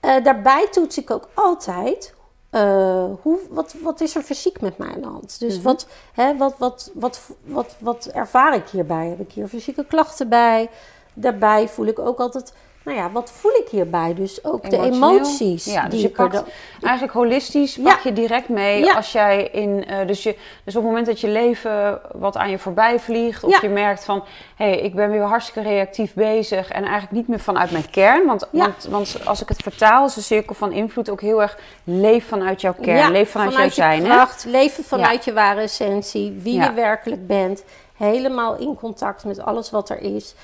Uh, 0.00 0.24
daarbij 0.24 0.68
toets 0.70 0.98
ik 0.98 1.10
ook 1.10 1.28
altijd 1.34 2.14
uh, 2.50 3.04
hoe, 3.22 3.38
wat, 3.50 3.74
wat 3.82 4.00
is 4.00 4.16
er 4.16 4.22
fysiek 4.22 4.60
met 4.60 4.78
mij 4.78 4.88
aan 4.88 5.00
de 5.00 5.06
hand? 5.06 5.40
Dus 5.40 5.54
mhm. 5.54 5.64
wat, 5.64 5.86
hè, 6.12 6.36
wat, 6.36 6.54
wat, 6.58 6.90
wat, 6.94 7.20
wat, 7.44 7.76
wat 7.78 8.06
ervaar 8.06 8.54
ik 8.54 8.68
hierbij? 8.68 9.08
Heb 9.08 9.20
ik 9.20 9.32
hier 9.32 9.48
fysieke 9.48 9.84
klachten 9.84 10.28
bij? 10.28 10.70
daarbij 11.14 11.68
voel 11.68 11.86
ik 11.86 11.98
ook 11.98 12.18
altijd 12.18 12.52
nou 12.90 13.02
ja, 13.02 13.10
wat 13.10 13.30
voel 13.30 13.50
ik 13.50 13.68
hierbij? 13.70 14.14
Dus 14.14 14.44
ook 14.44 14.70
de 14.70 14.78
emoties. 14.78 15.64
Ja, 15.64 15.82
dus 15.82 15.90
die 15.90 16.00
je 16.00 16.08
pakt 16.08 16.32
dan- 16.32 16.44
eigenlijk 16.80 17.12
holistisch 17.12 17.74
Ja. 17.74 17.82
pak 17.82 18.00
je 18.00 18.12
direct 18.12 18.48
mee 18.48 18.84
Ja. 18.84 18.94
als 18.94 19.12
jij 19.12 19.48
in 19.52 19.84
eh, 19.86 20.06
dus 20.06 20.22
je 20.22 20.36
dus 20.64 20.76
op 20.76 20.82
het 20.82 20.90
moment 20.90 21.06
dat 21.06 21.20
je 21.20 21.28
leven 21.28 22.00
wat 22.12 22.36
aan 22.36 22.50
je 22.50 22.58
voorbij 22.58 22.98
vliegt 22.98 23.44
of 23.44 23.60
je 23.60 23.68
merkt 23.68 24.04
van 24.04 24.24
hé 24.56 24.68
hey, 24.70 24.78
ik 24.80 24.94
ben 24.94 25.10
weer 25.10 25.22
hartstikke 25.22 25.68
reactief 25.68 26.14
bezig 26.14 26.70
en 26.70 26.82
eigenlijk 26.82 27.12
niet 27.12 27.28
meer 27.28 27.40
vanuit 27.40 27.70
mijn 27.70 27.90
kern 27.90 28.26
want, 28.26 28.48
want, 28.50 28.86
want 28.90 29.16
als 29.24 29.42
ik 29.42 29.48
het 29.48 29.62
vertaal 29.62 30.06
is 30.06 30.14
de 30.14 30.20
cirkel 30.20 30.54
van 30.54 30.72
invloed 30.72 31.10
ook 31.10 31.20
heel 31.20 31.42
erg 31.42 31.58
leef 31.84 32.28
vanuit 32.28 32.60
jouw 32.60 32.74
kern, 32.80 33.12
leef 33.12 33.30
vanuit, 33.30 33.52
jouw 33.52 33.64
je 33.64 33.70
zijn 33.70 34.02
hè? 34.04 34.08
kracht, 34.08 34.44
leven 34.44 34.84
vanuit 34.84 35.24
je 35.24 35.32
ware 35.32 35.60
essentie, 35.60 36.38
wie 36.42 36.60
je 36.60 36.72
werkelijk 36.72 37.26
bent. 37.26 37.64
Helemaal 37.96 38.56
in 38.56 38.76
contact 38.76 39.24
met 39.24 39.40
alles 39.40 39.70
wat 39.70 39.88
er 39.90 40.00
is. 40.00 40.34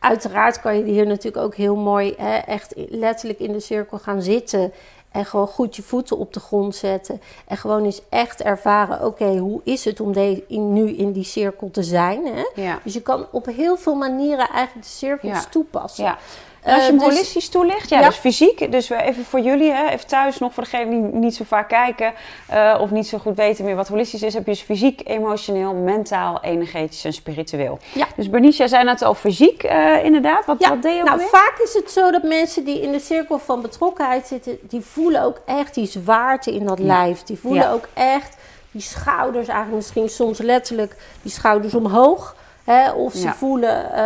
Uiteraard 0.00 0.60
kan 0.60 0.76
je 0.76 0.84
hier 0.84 1.06
natuurlijk 1.06 1.44
ook 1.44 1.54
heel 1.54 1.76
mooi 1.76 2.14
hè, 2.18 2.36
echt 2.36 2.72
letterlijk 2.76 3.38
in 3.38 3.52
de 3.52 3.60
cirkel 3.60 3.98
gaan 3.98 4.22
zitten. 4.22 4.72
En 5.10 5.24
gewoon 5.26 5.46
goed 5.46 5.76
je 5.76 5.82
voeten 5.82 6.18
op 6.18 6.32
de 6.32 6.40
grond 6.40 6.74
zetten. 6.76 7.20
En 7.46 7.56
gewoon 7.56 7.84
eens 7.84 8.00
echt 8.08 8.42
ervaren, 8.42 9.06
oké, 9.06 9.36
hoe 9.36 9.60
is 9.64 9.84
het 9.84 10.00
om 10.00 10.12
de, 10.12 10.44
in, 10.48 10.72
nu 10.72 10.90
in 10.90 11.12
die 11.12 11.24
cirkel 11.24 11.70
te 11.70 11.82
zijn? 11.82 12.26
Hè? 12.26 12.62
Ja. 12.62 12.80
Dus 12.84 12.94
je 12.94 13.02
kan 13.02 13.26
op 13.30 13.46
heel 13.46 13.76
veel 13.76 13.94
manieren 13.94 14.48
eigenlijk 14.48 14.86
de 14.86 14.92
cirkels 14.92 15.42
Ja. 15.42 15.44
toepassen. 15.50 16.04
Ja. 16.04 16.18
En 16.62 16.74
als 16.74 16.84
je 16.86 16.90
hem 16.90 16.98
Eh, 17.00 17.04
dus- 17.06 17.14
holistisch 17.14 17.48
toelicht, 17.48 17.88
ja, 17.88 18.00
Ja. 18.00 18.06
dus 18.06 18.16
fysiek. 18.16 18.72
Dus 18.72 18.88
we 18.88 19.02
even 19.02 19.24
voor 19.24 19.40
jullie, 19.40 19.72
hè, 19.72 19.88
even 19.88 20.06
thuis 20.06 20.38
nog 20.38 20.54
voor 20.54 20.62
degenen 20.62 20.90
die 20.90 21.20
niet 21.20 21.34
zo 21.34 21.44
vaak 21.46 21.68
kijken 21.68 22.12
eh, 22.48 22.78
of 22.80 22.90
niet 22.90 23.06
zo 23.08 23.18
goed 23.18 23.36
weten 23.36 23.64
meer 23.64 23.76
wat 23.76 23.88
holistisch 23.88 24.22
is, 24.22 24.34
heb 24.34 24.44
je 24.44 24.50
dus 24.50 24.60
fysiek, 24.62 25.00
emotioneel, 25.04 25.74
mentaal, 25.74 26.38
energetisch 26.42 27.04
en 27.04 27.12
spiritueel. 27.12 27.78
Ja. 27.92 28.06
Dus 28.16 28.30
Bernice, 28.30 28.58
jij 28.58 28.68
zei 28.68 28.84
net 28.84 29.02
al 29.02 29.14
fysiek 29.14 29.62
eh, 29.62 30.04
inderdaad. 30.04 30.46
Wat, 30.46 30.56
Ja, 30.60 30.68
wat 30.68 30.82
deed 30.82 30.94
je 30.94 31.00
ook 31.00 31.06
nou, 31.06 31.18
weer? 31.18 31.28
vaak 31.28 31.58
is 31.64 31.74
het 31.74 31.90
zo 31.90 32.10
dat 32.10 32.22
mensen 32.22 32.64
die 32.64 32.80
in 32.82 32.92
de 32.92 33.00
cirkel 33.00 33.38
van 33.38 33.62
betrokkenheid 33.62 34.26
zitten, 34.26 34.58
die 34.62 34.80
voelen 34.80 35.22
ook 35.24 35.40
echt 35.46 35.74
die 35.74 35.86
zwaarte 35.86 36.52
in 36.54 36.66
dat 36.66 36.78
Ja. 36.78 36.84
lijf. 36.84 37.22
Die 37.22 37.38
voelen 37.38 37.62
Ja. 37.62 37.72
ook 37.72 37.88
echt 37.94 38.36
die 38.70 38.82
schouders, 38.82 39.46
eigenlijk 39.48 39.76
misschien 39.76 40.08
soms 40.08 40.38
letterlijk 40.38 40.96
die 41.22 41.32
schouders 41.32 41.74
omhoog. 41.74 42.36
Hè, 42.64 42.90
of 42.92 43.12
ze 43.12 43.22
Ja. 43.22 43.34
voelen 43.34 43.92
eh, 43.92 44.02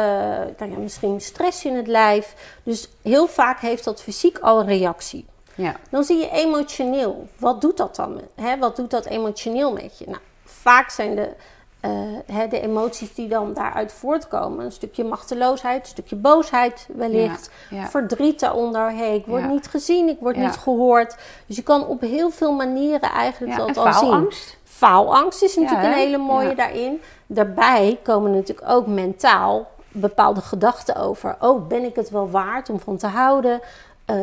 nou 0.59 0.71
ja, 0.71 0.79
misschien 0.79 1.21
stress 1.21 1.65
in 1.65 1.77
het 1.77 1.87
lijf. 1.87 2.35
Dus 2.63 2.89
heel 3.03 3.27
vaak 3.27 3.61
heeft 3.61 3.85
dat 3.85 4.03
fysiek 4.03 4.39
al 4.39 4.61
een 4.61 4.67
reactie. 4.67 5.27
Ja. 5.55 5.77
Dan 5.91 6.05
zie 6.05 6.19
je 6.19 6.31
emotioneel. 6.31 7.27
Wat 7.39 7.61
doet 7.61 7.77
dat 7.77 7.97
dan? 7.97 8.21
Hè? 8.35 8.59
Wat 8.59 8.77
doet 8.77 8.91
dat 8.91 9.07
emotioneel 9.07 9.73
met 9.73 9.99
je? 9.99 10.05
Nou, 10.07 10.19
vaak 10.45 10.91
zijn 10.91 11.15
de, 11.15 11.29
eh, 12.27 12.51
de 12.51 12.61
emoties 12.61 13.15
die 13.15 13.29
dan 13.29 13.53
daaruit 13.55 13.93
voortkomen... 13.93 14.65
een 14.65 14.73
stukje 14.73 15.05
machteloosheid, 15.05 15.81
een 15.83 15.89
stukje 15.89 16.17
boosheid 16.17 16.89
wellicht... 16.97 17.51
Ja, 17.71 17.77
ja. 17.77 17.87
verdriet 17.89 18.41
daaronder. 18.41 18.91
Hey, 18.93 19.15
ik 19.17 19.27
word 19.27 19.43
Ja. 19.43 19.49
niet 19.49 19.67
gezien, 19.67 20.09
ik 20.09 20.19
word 20.21 20.37
niet 20.37 20.57
gehoord. 20.57 21.17
Dus 21.47 21.57
je 21.57 21.63
kan 21.63 21.87
op 21.87 22.01
heel 22.01 22.31
veel 22.31 22.53
manieren 22.53 23.11
eigenlijk 23.11 23.57
dat 23.57 23.77
al 23.77 23.93
zien. 23.93 23.93
faalangst. 23.93 24.57
Faalangst 24.65 25.43
is 25.43 25.57
natuurlijk 25.57 25.83
Ja, 25.87 25.89
een 25.93 25.99
hele 25.99 26.19
mooie 26.19 26.49
Ja. 26.49 26.55
daarin. 26.55 27.01
Daarbij 27.27 27.99
komen 28.03 28.31
natuurlijk 28.31 28.71
ook 28.71 28.87
mentaal 28.87 29.67
bepaalde 29.93 30.41
gedachten 30.41 30.97
over. 30.97 31.37
Oh, 31.41 31.67
ben 31.69 31.85
ik 31.85 31.95
het 31.97 32.11
wel 32.11 32.31
waard 32.31 32.71
om 32.71 32.81
van 32.81 32.97
te 32.97 33.07
houden? 33.07 33.61
Eh, 34.05 34.17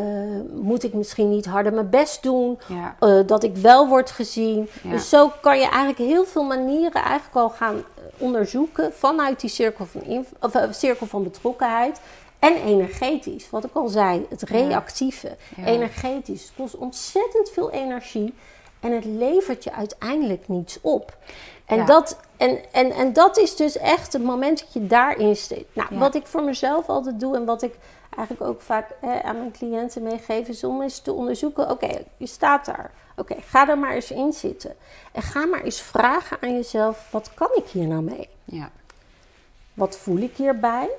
moet 0.53 0.83
ik 0.83 0.93
misschien 0.93 1.29
niet 1.29 1.45
harder 1.45 1.73
mijn 1.73 1.89
best 1.89 2.23
doen? 2.23 2.59
Ja. 2.67 2.95
Eh, 2.99 3.19
dat 3.25 3.43
ik 3.43 3.55
wel 3.55 3.87
word 3.87 4.11
gezien. 4.11 4.69
Ja. 4.83 4.89
Dus 4.91 5.09
zo 5.09 5.31
kan 5.41 5.57
je 5.57 5.63
eigenlijk 5.63 5.97
heel 5.97 6.25
veel 6.25 6.43
manieren 6.43 7.03
eigenlijk 7.03 7.35
al 7.35 7.49
gaan 7.49 7.75
eh, 7.75 8.03
onderzoeken 8.17 8.93
vanuit 8.93 9.39
die 9.39 9.49
cirkel 9.49 9.85
van, 9.85 10.25
of, 10.39 10.51
cirkel 10.71 11.05
van 11.07 11.23
betrokkenheid. 11.23 12.01
En 12.39 12.55
energetisch, 12.55 13.49
wat 13.49 13.63
ik 13.63 13.73
al 13.73 13.87
zei, 13.87 14.25
het 14.29 14.41
reactieve. 14.41 15.35
Ja. 15.55 15.65
Energetisch 15.65 16.43
het 16.43 16.51
kost 16.57 16.75
ontzettend 16.75 17.49
veel 17.49 17.71
energie 17.71 18.33
en 18.79 18.91
het 18.91 19.05
levert 19.05 19.63
je 19.63 19.73
uiteindelijk 19.73 20.47
niets 20.47 20.77
op. 20.81 21.17
En, 21.65 21.77
Ja. 21.77 21.85
dat, 21.85 22.17
en, 22.37 22.59
en, 22.71 22.91
en 22.91 23.13
dat 23.13 23.37
is 23.37 23.55
dus 23.55 23.77
echt 23.77 24.13
het 24.13 24.23
moment 24.23 24.59
dat 24.59 24.73
je 24.73 24.87
daarin 24.87 25.35
steekt. 25.35 25.75
Nou, 25.75 25.87
Ja. 25.93 25.99
wat 25.99 26.15
ik 26.15 26.27
voor 26.27 26.43
mezelf 26.43 26.89
altijd 26.89 27.19
doe 27.19 27.35
en 27.35 27.45
wat 27.45 27.61
ik 27.61 27.73
eigenlijk 28.17 28.49
ook 28.49 28.61
vaak 28.61 28.89
eh, 29.01 29.19
aan 29.19 29.37
mijn 29.37 29.51
cliënten 29.51 30.03
meegeef, 30.03 30.47
is 30.47 30.63
om 30.63 30.81
eens 30.81 30.99
te 30.99 31.13
onderzoeken: 31.13 31.69
oké, 31.69 32.03
je 32.17 32.25
staat 32.25 32.65
daar. 32.65 32.91
Oké, 33.15 33.35
ga 33.41 33.69
er 33.69 33.77
maar 33.77 33.93
eens 33.93 34.11
in 34.11 34.33
zitten. 34.33 34.75
En 35.11 35.21
ga 35.21 35.45
maar 35.45 35.61
eens 35.61 35.81
vragen 35.81 36.37
aan 36.41 36.53
jezelf: 36.53 37.11
wat 37.11 37.33
kan 37.33 37.49
ik 37.55 37.67
hier 37.67 37.87
nou 37.87 38.01
mee? 38.01 38.29
Ja. 38.43 38.71
Wat 39.73 39.97
voel 39.97 40.17
ik 40.17 40.35
hierbij? 40.35 40.89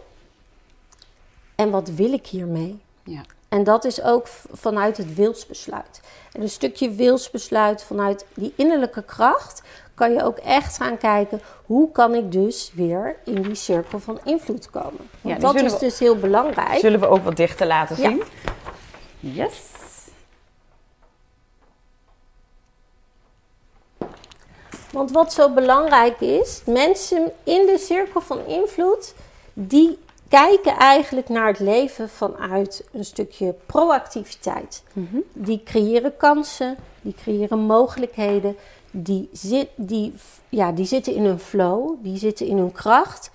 En 1.54 1.70
wat 1.70 1.88
wil 1.88 2.12
ik 2.12 2.26
hiermee? 2.26 2.80
Ja. 3.04 3.22
En 3.52 3.64
dat 3.64 3.84
is 3.84 4.02
ook 4.02 4.26
vanuit 4.52 4.96
het 4.96 5.14
wilsbesluit. 5.14 6.00
En 6.32 6.42
een 6.42 6.48
stukje 6.48 6.90
wilsbesluit 6.90 7.82
vanuit 7.82 8.26
die 8.34 8.52
innerlijke 8.56 9.02
kracht 9.02 9.62
kan 9.94 10.12
je 10.12 10.22
ook 10.24 10.38
echt 10.38 10.76
gaan 10.76 10.98
kijken 10.98 11.40
hoe 11.66 11.90
kan 11.92 12.14
ik 12.14 12.32
dus 12.32 12.70
weer 12.74 13.16
in 13.24 13.42
die 13.42 13.54
cirkel 13.54 13.98
van 14.00 14.20
invloed 14.24 14.70
komen. 14.70 15.08
Ja, 15.20 15.36
Want 15.38 15.54
die 15.54 15.62
dat 15.62 15.72
is 15.72 15.78
we- 15.78 15.84
dus 15.84 15.98
heel 15.98 16.16
belangrijk. 16.16 16.78
Zullen 16.80 17.00
we 17.00 17.06
ook 17.08 17.24
wat 17.24 17.36
dichter 17.36 17.66
laten 17.66 17.96
Ja. 18.02 18.08
zien? 18.08 18.22
Yes. 19.20 19.60
Want 24.92 25.10
wat 25.10 25.32
zo 25.32 25.50
belangrijk 25.50 26.20
is, 26.20 26.62
mensen 26.66 27.32
in 27.44 27.66
de 27.66 27.78
cirkel 27.78 28.20
van 28.20 28.46
invloed, 28.46 29.14
die 29.52 29.98
kijken 30.32 30.76
eigenlijk 30.76 31.28
naar 31.28 31.46
het 31.46 31.58
leven 31.58 32.08
vanuit 32.08 32.84
een 32.92 33.04
stukje 33.04 33.54
proactiviteit. 33.66 34.82
Die 35.32 35.62
creëren 35.64 36.16
kansen, 36.16 36.76
die 37.02 37.14
creëren 37.14 37.58
mogelijkheden, 37.58 38.56
die, 38.90 39.28
zit, 39.32 39.68
die, 39.76 40.14
ja, 40.48 40.72
die 40.72 40.84
zitten 40.84 41.14
in 41.14 41.24
hun 41.24 41.38
flow, 41.38 41.96
die 42.02 42.16
zitten 42.16 42.46
in 42.46 42.56
hun 42.56 42.72
kracht. 42.72 43.30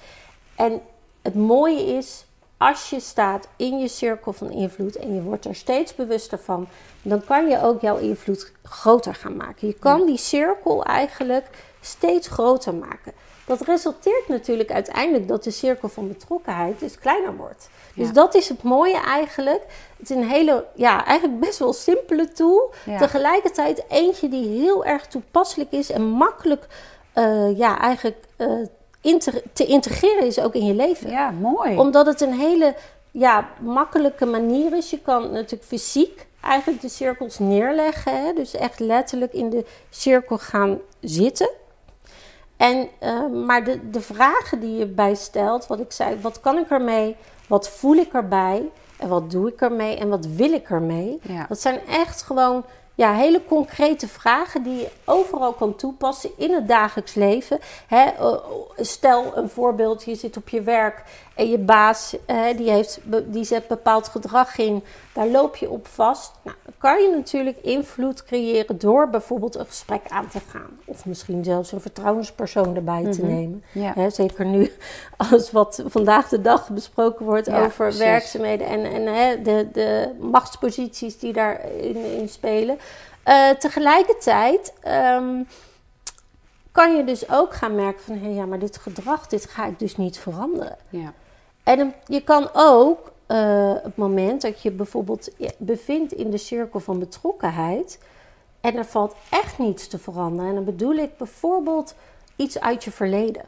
En 0.55 0.81
het 1.21 1.35
mooie 1.35 1.85
is, 1.97 2.25
als 2.57 2.89
je 2.89 2.99
staat 2.99 3.47
in 3.55 3.79
je 3.79 3.87
cirkel 3.87 4.33
van 4.33 4.51
invloed 4.51 4.95
en 4.95 5.15
je 5.15 5.21
wordt 5.21 5.45
er 5.45 5.55
steeds 5.55 5.95
bewuster 5.95 6.39
van, 6.39 6.67
dan 7.01 7.23
kan 7.25 7.47
je 7.47 7.61
ook 7.61 7.81
jouw 7.81 7.97
invloed 7.97 8.51
groter 8.63 9.15
gaan 9.15 9.35
maken. 9.35 9.67
Je 9.67 9.73
kan 9.79 10.05
die 10.05 10.17
cirkel 10.17 10.83
eigenlijk 10.83 11.49
steeds 11.81 12.27
groter 12.27 12.75
maken. 12.75 13.13
Dat 13.47 13.61
resulteert 13.61 14.27
natuurlijk 14.27 14.71
uiteindelijk 14.71 15.27
dat 15.27 15.43
de 15.43 15.51
cirkel 15.51 15.89
van 15.89 16.07
betrokkenheid 16.07 16.79
dus 16.79 16.99
kleiner 16.99 17.35
wordt. 17.35 17.69
Dus 17.95 18.11
dat 18.11 18.35
is 18.35 18.49
het 18.49 18.63
mooie 18.63 18.97
eigenlijk. 18.97 19.61
Het 19.97 20.09
is 20.09 20.15
een 20.15 20.27
hele, 20.29 20.65
ja, 20.75 21.05
eigenlijk 21.05 21.39
best 21.39 21.59
wel 21.59 21.73
simpele 21.73 22.31
tool. 22.31 22.73
Ja. 22.85 22.97
Tegelijkertijd 22.97 23.83
eentje 23.89 24.29
die 24.29 24.59
heel 24.61 24.85
erg 24.85 25.05
toepasselijk 25.07 25.71
is 25.71 25.91
en 25.91 26.01
makkelijk, 26.03 26.67
eh, 27.13 27.57
ja, 27.57 27.79
eigenlijk 27.79 28.17
eh, 28.35 28.49
inter- 29.01 29.41
te 29.53 29.65
integreren 29.65 30.25
is 30.25 30.39
ook 30.39 30.53
in 30.53 30.65
je 30.65 30.73
leven 30.73 31.09
Ja, 31.09 31.31
mooi. 31.31 31.77
omdat 31.77 32.05
het 32.05 32.21
een 32.21 32.39
hele 32.39 32.75
ja, 33.11 33.49
makkelijke 33.59 34.25
manier 34.25 34.73
is. 34.77 34.89
Je 34.89 34.99
kan 35.01 35.31
natuurlijk 35.31 35.63
fysiek 35.63 36.27
eigenlijk 36.41 36.81
de 36.81 36.89
cirkels 36.89 37.39
neerleggen. 37.39 38.25
Hè? 38.25 38.33
Dus 38.33 38.55
echt 38.55 38.79
letterlijk 38.79 39.33
in 39.33 39.49
de 39.49 39.65
cirkel 39.89 40.37
gaan 40.37 40.79
zitten. 41.01 41.49
En, 42.57 42.89
eh, 42.99 43.27
maar 43.45 43.63
de, 43.63 43.89
de 43.89 44.01
vragen 44.01 44.59
die 44.59 44.77
je 44.77 44.85
bij 44.85 45.15
stelt, 45.15 45.67
wat 45.67 45.79
ik 45.79 45.91
zei, 45.91 46.21
wat 46.21 46.39
kan 46.39 46.57
ik 46.57 46.69
ermee? 46.69 47.15
Wat 47.47 47.69
voel 47.69 47.95
ik 47.95 48.13
erbij? 48.13 48.69
En 48.97 49.07
wat 49.07 49.31
doe 49.31 49.47
ik 49.47 49.61
ermee? 49.61 49.97
En 49.97 50.09
wat 50.09 50.25
wil 50.25 50.51
ik 50.51 50.69
ermee? 50.69 51.19
Ja. 51.21 51.45
Dat 51.49 51.59
zijn 51.59 51.79
echt 51.87 52.21
gewoon 52.21 52.65
ja, 52.95 53.13
hele 53.13 53.45
concrete 53.45 54.07
vragen 54.07 54.63
die 54.63 54.75
je 54.75 54.89
overal 55.05 55.53
kan 55.53 55.75
toepassen 55.75 56.29
in 56.37 56.53
het 56.53 56.67
dagelijks 56.67 57.13
leven. 57.13 57.59
Hè, 57.87 58.03
eh, 58.03 58.37
stel 58.77 59.37
een 59.37 59.49
voorbeeld, 59.49 60.03
je 60.03 60.15
zit 60.15 60.37
op 60.37 60.49
je 60.49 60.61
werk 60.61 61.03
en 61.37 61.49
je 61.49 61.57
baas 61.57 62.15
eh, 62.25 62.57
die, 62.57 62.69
heeft, 62.69 62.99
die 63.25 63.43
zet 63.43 63.67
bepaald 63.67 64.07
gedrag 64.07 64.57
in. 64.57 64.83
Daar 65.13 65.27
loop 65.27 65.55
je 65.55 65.69
op 65.69 65.87
vast. 65.87 66.31
Nou, 66.43 66.57
dan 66.63 66.73
kan 66.77 67.01
je 67.01 67.09
natuurlijk 67.15 67.57
invloed 67.61 68.23
creëren 68.23 68.77
door 68.77 69.09
bijvoorbeeld 69.09 69.55
een 69.55 69.65
gesprek 69.65 70.01
aan 70.07 70.27
te 70.27 70.39
gaan. 70.49 70.69
Of 70.85 71.05
misschien 71.05 71.43
zelfs 71.43 71.71
een 71.71 71.81
vertrouwenspersoon 71.81 72.75
erbij 72.75 73.11
te 73.11 73.25
nemen. 73.25 73.63
Ja. 73.71 73.91
Hè, 73.95 74.09
zeker 74.09 74.45
nu, 74.45 74.71
alles 75.29 75.51
wat 75.51 75.83
vandaag 75.85 76.27
de 76.27 76.41
dag 76.41 76.69
besproken 76.69 77.25
wordt 77.25 77.45
Ja, 77.47 77.59
over 77.63 77.85
precies. 77.85 77.99
werkzaamheden 77.99 78.67
en, 78.67 78.85
en 78.85 79.05
hè, 79.05 79.41
de, 79.41 79.67
de 79.71 80.15
machtsposities 80.19 81.19
die 81.19 81.33
daarin 81.33 82.05
in 82.17 82.29
spelen. 82.29 82.77
Eh, 83.23 83.49
tegelijkertijd 83.49 84.73
ehm, 84.81 85.43
kan 86.71 86.95
je 86.95 87.03
dus 87.03 87.29
ook 87.29 87.53
gaan 87.53 87.75
merken 87.75 88.03
van... 88.03 88.17
hé, 88.17 88.27
ja, 88.29 88.45
maar 88.45 88.59
dit 88.59 88.77
gedrag, 88.77 89.27
dit 89.27 89.45
ga 89.45 89.65
ik 89.65 89.79
dus 89.79 89.97
niet 89.97 90.19
veranderen. 90.19 90.77
Ja. 90.89 91.13
En 91.67 91.93
je 92.05 92.21
kan 92.21 92.49
ook 92.53 93.11
eh, 93.25 93.73
het 93.83 93.95
moment 93.97 94.41
dat 94.41 94.61
je 94.61 94.71
bijvoorbeeld 94.71 95.29
bevindt 95.57 96.13
in 96.13 96.29
de 96.29 96.37
cirkel 96.37 96.79
van 96.79 96.99
betrokkenheid... 96.99 97.99
en 98.61 98.75
er 98.75 98.85
valt 98.85 99.15
echt 99.29 99.57
niets 99.57 99.87
te 99.87 99.97
veranderen. 99.97 100.49
En 100.49 100.55
dan 100.55 100.65
bedoel 100.65 100.93
ik 100.93 101.17
bijvoorbeeld 101.17 101.95
iets 102.35 102.59
uit 102.59 102.83
je 102.83 102.91
verleden. 102.91 103.41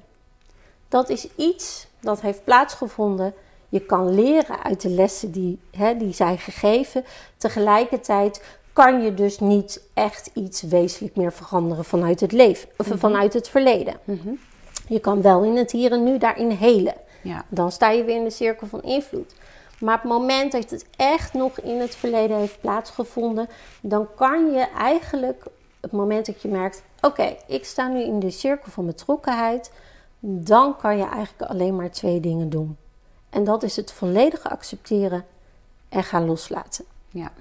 Dat 0.87 1.09
is 1.09 1.27
iets 1.35 1.87
dat 1.99 2.21
heeft 2.21 2.43
plaatsgevonden. 2.43 3.33
Je 3.69 3.79
kan 3.79 4.13
leren 4.15 4.63
uit 4.63 4.81
de 4.81 4.89
lessen 4.89 5.31
die, 5.31 5.59
hè, 5.71 5.97
die 5.97 6.13
zijn 6.13 6.37
gegeven. 6.37 7.05
Tegelijkertijd 7.37 8.43
kan 8.73 9.01
je 9.01 9.13
dus 9.13 9.39
niet 9.39 9.81
echt 9.93 10.29
iets 10.33 10.61
wezenlijk 10.61 11.15
meer 11.15 11.33
veranderen 11.33 11.85
vanuit 11.85 12.19
het 12.19 12.31
leven, 12.31 12.69
of 12.77 12.87
vanuit 12.95 13.33
het 13.33 13.49
verleden. 13.49 13.99
Je 14.87 14.99
kan 14.99 15.21
wel 15.21 15.43
in 15.43 15.57
het 15.57 15.71
hier 15.71 15.91
en 15.91 16.03
nu 16.03 16.17
daarin 16.17 16.49
helen. 16.49 17.07
Ja. 17.21 17.45
Dan 17.49 17.71
sta 17.71 17.89
je 17.89 18.03
weer 18.03 18.15
in 18.15 18.23
de 18.23 18.29
cirkel 18.29 18.67
van 18.67 18.83
invloed. 18.83 19.35
Maar 19.79 19.95
op 19.95 20.01
het 20.01 20.11
moment 20.11 20.51
dat 20.51 20.69
het 20.69 20.85
echt 20.95 21.33
nog 21.33 21.59
in 21.59 21.79
het 21.79 21.95
verleden 21.95 22.37
heeft 22.37 22.61
plaatsgevonden, 22.61 23.49
dan 23.81 24.07
kan 24.15 24.51
je 24.51 24.67
eigenlijk, 24.77 25.43
het 25.81 25.91
moment 25.91 26.25
dat 26.25 26.41
je 26.41 26.47
merkt: 26.47 26.83
oké, 27.01 27.35
ik 27.47 27.65
sta 27.65 27.87
nu 27.87 28.01
in 28.01 28.19
de 28.19 28.31
cirkel 28.31 28.71
van 28.71 28.85
betrokkenheid, 28.85 29.71
dan 30.19 30.77
kan 30.77 30.97
je 30.97 31.05
eigenlijk 31.05 31.51
alleen 31.51 31.75
maar 31.75 31.91
twee 31.91 32.19
dingen 32.19 32.49
doen. 32.49 32.77
En 33.29 33.43
dat 33.43 33.63
is 33.63 33.75
het 33.75 33.91
volledige 33.91 34.49
accepteren 34.49 35.25
en 35.89 36.03
gaan 36.03 36.25
loslaten. 36.25 36.85
Ja. 37.09 37.31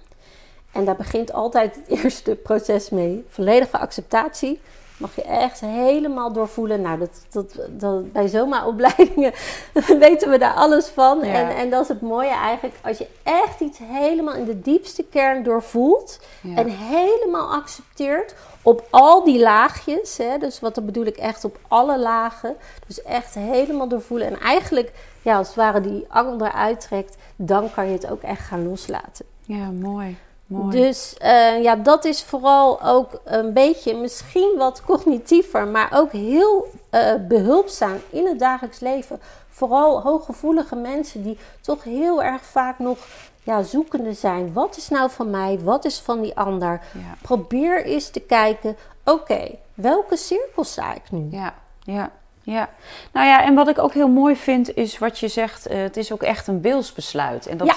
En 0.73 0.85
daar 0.85 0.97
begint 0.97 1.32
altijd 1.32 1.76
het 1.76 1.88
eerste 2.02 2.35
proces 2.35 2.90
mee. 2.90 3.25
Volledige 3.28 3.78
acceptatie. 3.78 4.61
Mag 4.99 5.14
je 5.14 5.23
echt 5.23 5.61
helemaal 5.61 6.33
doorvoelen. 6.33 6.81
Nou, 6.81 6.99
dat, 6.99 7.26
dat, 7.31 7.69
dat, 7.71 8.12
bij 8.12 8.28
zomaar-opleidingen 8.28 9.33
weten 9.99 10.31
we 10.31 10.38
daar 10.38 10.55
alles 10.55 10.87
van. 10.87 11.19
Ja. 11.19 11.33
En, 11.33 11.57
en 11.57 11.71
dat 11.71 11.83
is 11.83 11.88
het 11.88 12.00
mooie 12.00 12.35
eigenlijk. 12.35 12.75
Als 12.83 12.99
je 12.99 13.07
echt 13.23 13.61
iets 13.61 13.78
helemaal 13.83 14.35
in 14.35 14.45
de 14.45 14.61
diepste 14.61 15.05
kern 15.05 15.43
doorvoelt. 15.43 16.21
Ja. 16.40 16.57
En 16.57 16.69
helemaal 16.69 17.52
accepteert 17.52 18.35
op 18.62 18.87
al 18.90 19.25
die 19.25 19.38
laagjes. 19.38 20.17
Hè, 20.17 20.38
dus 20.38 20.61
wat 20.61 20.75
dan 20.75 20.85
bedoel 20.85 21.07
ik 21.07 21.17
echt 21.17 21.45
op 21.45 21.59
alle 21.69 21.99
lagen. 21.99 22.57
Dus 22.87 23.02
echt 23.02 23.35
helemaal 23.35 23.88
doorvoelen. 23.88 24.26
En 24.26 24.40
eigenlijk, 24.40 24.93
ja, 25.23 25.37
als 25.37 25.47
het 25.47 25.57
ware 25.57 25.81
die 25.81 26.07
angel 26.09 26.47
eruit 26.47 26.81
trekt. 26.81 27.17
Dan 27.37 27.71
kan 27.75 27.87
je 27.87 27.93
het 27.93 28.11
ook 28.11 28.23
echt 28.23 28.47
gaan 28.47 28.69
loslaten. 28.69 29.26
Ja, 29.40 29.71
mooi. 29.71 30.19
Mooi. 30.49 30.71
Dus 30.71 31.17
eh, 31.19 31.62
ja, 31.62 31.76
dat 31.76 32.05
is 32.05 32.23
vooral 32.23 32.83
ook 32.83 33.21
een 33.25 33.52
beetje 33.52 33.97
misschien 33.97 34.55
wat 34.59 34.83
cognitiever, 34.83 35.67
maar 35.67 35.88
ook 35.95 36.12
heel 36.12 36.67
eh, 36.90 37.14
behulpzaam 37.28 37.97
in 38.11 38.26
het 38.26 38.38
dagelijks 38.38 38.81
leven. 38.81 39.21
Vooral 39.49 40.02
hooggevoelige 40.02 40.76
mensen 40.76 41.23
die 41.23 41.38
toch 41.61 41.85
heel 41.85 42.23
erg 42.23 42.43
vaak 42.43 42.78
nog 42.78 42.99
ja, 43.43 43.62
zoekende 43.62 44.12
zijn. 44.12 44.52
Wat 44.52 44.76
is 44.76 44.88
nou 44.88 45.11
van 45.11 45.31
mij? 45.31 45.59
Wat 45.59 45.85
is 45.85 45.99
van 45.99 46.21
die 46.21 46.37
ander? 46.37 46.81
Ja. 46.95 47.14
Probeer 47.23 47.85
eens 47.85 48.11
te 48.11 48.21
kijken, 48.21 48.76
oké, 49.05 49.55
welke 49.75 50.17
cirkel 50.17 50.64
sta 50.64 50.95
ik 50.95 51.11
nu? 51.11 51.26
Ja, 51.31 51.55
ja, 51.83 52.11
ja. 52.52 52.69
Nou 53.12 53.26
ja, 53.26 53.45
en 53.45 53.55
wat 53.55 53.69
ik 53.69 53.78
ook 53.78 53.93
heel 53.95 54.09
mooi 54.09 54.37
vind 54.37 54.76
is 54.76 54.99
wat 54.99 55.19
je 55.19 55.28
zegt, 55.28 55.67
eh, 55.67 55.78
het 55.81 55.97
is 55.97 56.12
ook 56.12 56.23
echt 56.23 56.47
een 56.47 56.61
wilsbesluit. 56.61 57.47
En 57.47 57.57
dat, 57.57 57.67
Ja. 57.67 57.75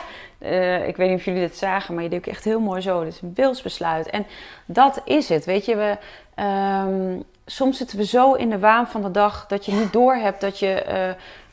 eh, 0.47 0.87
ik 0.87 0.95
weet 0.97 1.09
niet 1.09 1.17
of 1.19 1.25
jullie 1.25 1.39
dit 1.47 1.57
zagen, 1.57 1.93
maar 1.93 2.03
je 2.03 2.09
deed 2.09 2.19
ook 2.19 2.33
echt 2.33 2.43
heel 2.43 2.59
mooi 2.59 2.81
zo. 2.81 2.99
Het 2.99 3.13
is 3.13 3.21
een 3.21 3.31
wilsbesluit. 3.35 4.09
En 4.09 4.25
dat 4.65 5.01
is 5.05 5.29
het, 5.29 5.45
weet 5.45 5.65
je. 5.65 5.75
We, 5.75 5.97
ehm, 6.35 7.19
soms 7.45 7.77
zitten 7.77 7.97
we 7.97 8.05
zo 8.05 8.33
in 8.33 8.49
de 8.49 8.59
waan 8.59 8.87
van 8.87 9.01
de 9.01 9.11
dag 9.11 9.45
dat 9.47 9.65
je 9.65 9.71
niet 9.71 9.93
doorhebt 9.93 10.41
dat 10.41 10.59
je... 10.59 10.73
eh, 10.81 11.09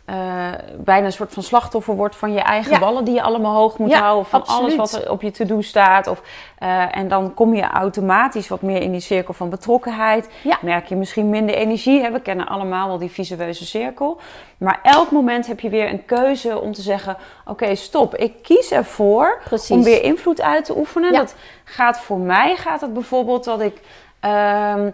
eh, 0.08 0.48
bijna 0.76 1.06
een 1.06 1.12
soort 1.12 1.32
van 1.32 1.42
slachtoffer 1.42 1.94
wordt 1.94 2.16
van 2.16 2.32
je 2.32 2.40
eigen 2.40 2.72
Ja. 2.72 2.78
ballen 2.78 3.04
die 3.04 3.14
je 3.14 3.22
allemaal 3.22 3.54
hoog 3.56 3.78
moet 3.78 3.90
Ja, 3.90 4.00
houden. 4.00 4.26
Van 4.26 4.46
alles 4.46 4.76
wat 4.76 4.92
er 4.92 5.10
op 5.10 5.22
je 5.22 5.30
to-do 5.30 5.60
staat. 5.60 6.06
Of, 6.06 6.22
eh, 6.58 6.96
en 6.96 7.08
dan 7.08 7.34
kom 7.34 7.54
je 7.54 7.62
automatisch 7.62 8.48
wat 8.48 8.62
meer 8.62 8.82
in 8.82 8.90
die 8.92 9.00
cirkel 9.00 9.34
van 9.34 9.48
betrokkenheid. 9.50 10.28
Ja. 10.42 10.58
Merk 10.62 10.86
je 10.86 10.96
misschien 10.96 11.28
minder 11.30 11.54
energie. 11.54 12.02
Hè? 12.02 12.10
We 12.10 12.20
kennen 12.20 12.46
allemaal 12.46 12.88
wel 12.88 12.98
die 12.98 13.10
visueuze 13.10 13.66
cirkel. 13.66 14.20
Maar 14.58 14.80
elk 14.82 15.10
moment 15.10 15.46
heb 15.46 15.60
je 15.60 15.68
weer 15.68 15.88
een 15.88 16.04
keuze 16.04 16.60
om 16.60 16.72
te 16.72 16.82
zeggen... 16.82 17.16
Oké, 17.46 17.74
stop. 17.74 18.16
Ik 18.16 18.42
kies 18.42 18.70
ervoor 18.70 19.40
Precies. 19.44 19.70
om 19.70 19.82
weer 19.82 20.02
invloed 20.02 20.40
uit 20.40 20.64
te 20.64 20.76
oefenen. 20.78 21.12
Dat 21.12 21.34
gaat 21.64 22.00
voor 22.00 22.18
mij 22.18 22.56
gaat 22.56 22.80
het 22.80 22.92
bijvoorbeeld 22.92 23.44
dat 23.44 23.60
ik... 23.60 23.80
ehm, 24.20 24.90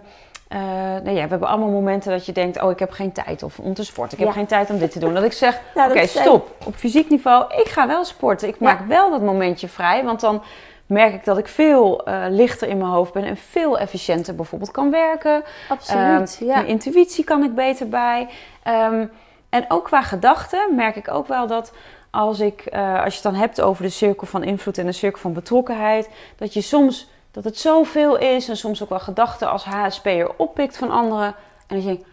eh, 0.54 0.60
nou 1.02 1.10
ja, 1.10 1.22
we 1.22 1.28
hebben 1.28 1.48
allemaal 1.48 1.68
momenten 1.68 2.10
dat 2.10 2.26
je 2.26 2.32
denkt... 2.32 2.62
oh, 2.62 2.70
ik 2.70 2.78
heb 2.78 2.90
geen 2.90 3.12
tijd 3.12 3.42
of 3.42 3.58
om 3.58 3.74
te 3.74 3.84
sporten. 3.84 4.12
Ik 4.18 4.24
heb 4.24 4.28
Ja. 4.28 4.34
geen 4.40 4.46
tijd 4.46 4.70
om 4.70 4.78
dit 4.78 4.90
te 4.92 4.98
doen. 4.98 5.14
Dat 5.14 5.24
ik 5.24 5.32
zeg, 5.32 5.60
oké, 5.74 6.06
stop. 6.06 6.50
Op 6.66 6.74
fysiek 6.74 7.10
niveau, 7.10 7.54
ik 7.60 7.68
ga 7.68 7.86
wel 7.86 8.04
sporten. 8.04 8.48
Ik 8.48 8.56
Ja. 8.58 8.66
maak 8.66 8.86
wel 8.88 9.10
dat 9.10 9.22
momentje 9.22 9.68
vrij. 9.68 10.04
Want 10.04 10.20
dan 10.20 10.42
merk 10.86 11.14
ik 11.14 11.24
dat 11.24 11.38
ik 11.38 11.48
veel 11.48 12.04
eh, 12.06 12.24
lichter 12.28 12.68
in 12.68 12.78
mijn 12.78 12.90
hoofd 12.90 13.12
ben... 13.12 13.24
en 13.24 13.36
veel 13.36 13.78
efficiënter 13.78 14.34
bijvoorbeeld 14.34 14.70
kan 14.70 14.90
werken. 14.90 15.42
Absoluut, 15.68 16.36
Ehm, 16.40 16.48
ja. 16.48 16.54
Mijn 16.54 16.66
intuïtie 16.66 17.24
kan 17.24 17.42
ik 17.44 17.54
beter 17.54 17.88
bij. 17.88 18.28
Ehm, 18.62 19.06
en 19.50 19.64
ook 19.68 19.84
qua 19.84 20.02
gedachten 20.02 20.74
merk 20.74 20.96
ik 20.96 21.10
ook 21.10 21.26
wel 21.26 21.46
dat 21.46 21.72
als, 22.10 22.40
ik, 22.40 22.60
eh, 22.60 22.94
als 23.04 23.14
je 23.16 23.20
het 23.22 23.32
dan 23.32 23.34
hebt 23.40 23.60
over 23.60 23.82
de 23.82 23.88
cirkel 23.88 24.26
van 24.26 24.42
invloed 24.44 24.78
en 24.78 24.86
de 24.86 24.92
cirkel 24.92 25.20
van 25.20 25.32
betrokkenheid, 25.32 26.08
dat 26.36 26.54
je 26.54 26.60
soms 26.60 27.12
dat 27.34 27.44
het 27.44 27.58
zoveel 27.58 28.18
is 28.18 28.48
en 28.48 28.56
soms 28.56 28.82
ook 28.82 28.88
wel 28.88 29.00
gedachten 29.00 29.50
als 29.50 29.64
HSP'er 29.64 30.30
oppikt 30.36 30.76
van 30.76 30.90
anderen. 30.90 31.34
En 31.66 31.76
dat 31.76 31.82
je 31.82 31.86
denkt, 31.86 32.06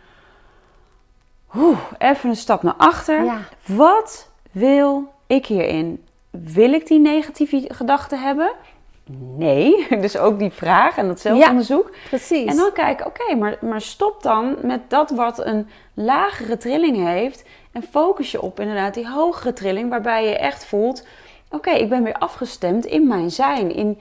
oeh, 1.56 1.80
even 1.98 2.30
een 2.30 2.36
stap 2.36 2.64
naar 2.64 2.74
achter. 2.78 3.24
Ja. 3.24 3.40
Wat 3.66 4.30
wil 4.52 5.14
ik 5.28 5.46
hierin? 5.46 6.04
Wil 6.30 6.74
ik 6.74 6.88
die 6.88 7.00
negatieve 7.00 7.66
gedachten 7.68 8.22
hebben? 8.22 8.52
Nee, 9.38 9.88
dus 10.02 10.18
ook 10.18 10.40
die 10.40 10.52
vraag 10.52 10.98
en 10.98 11.08
dat 11.08 11.20
zelfonderzoek. 11.20 11.92
Precies. 12.10 12.50
En 12.50 12.56
dan 12.56 12.72
kijken, 12.74 13.06
oké, 13.06 13.36
maar, 13.36 13.58
maar 13.62 13.82
stop 13.82 14.24
dan 14.24 14.56
met 14.62 14.90
dat 14.90 15.10
wat 15.10 15.46
een 15.46 15.70
lagere 15.94 16.58
trilling 16.58 16.98
heeft. 16.98 17.44
En 17.72 17.84
focus 17.84 18.32
je 18.32 18.42
op 18.42 18.60
inderdaad 18.60 18.94
die 18.94 19.10
hogere 19.10 19.54
trilling, 19.54 19.90
waarbij 19.90 20.26
je 20.26 20.38
echt 20.38 20.66
voelt: 20.66 21.06
oké, 21.52 21.70
ik 21.70 21.90
ben 21.90 22.04
weer 22.04 22.18
afgestemd 22.18 22.86
in 22.86 23.08
mijn 23.08 23.32
zijn. 23.32 23.76
In, 23.76 24.00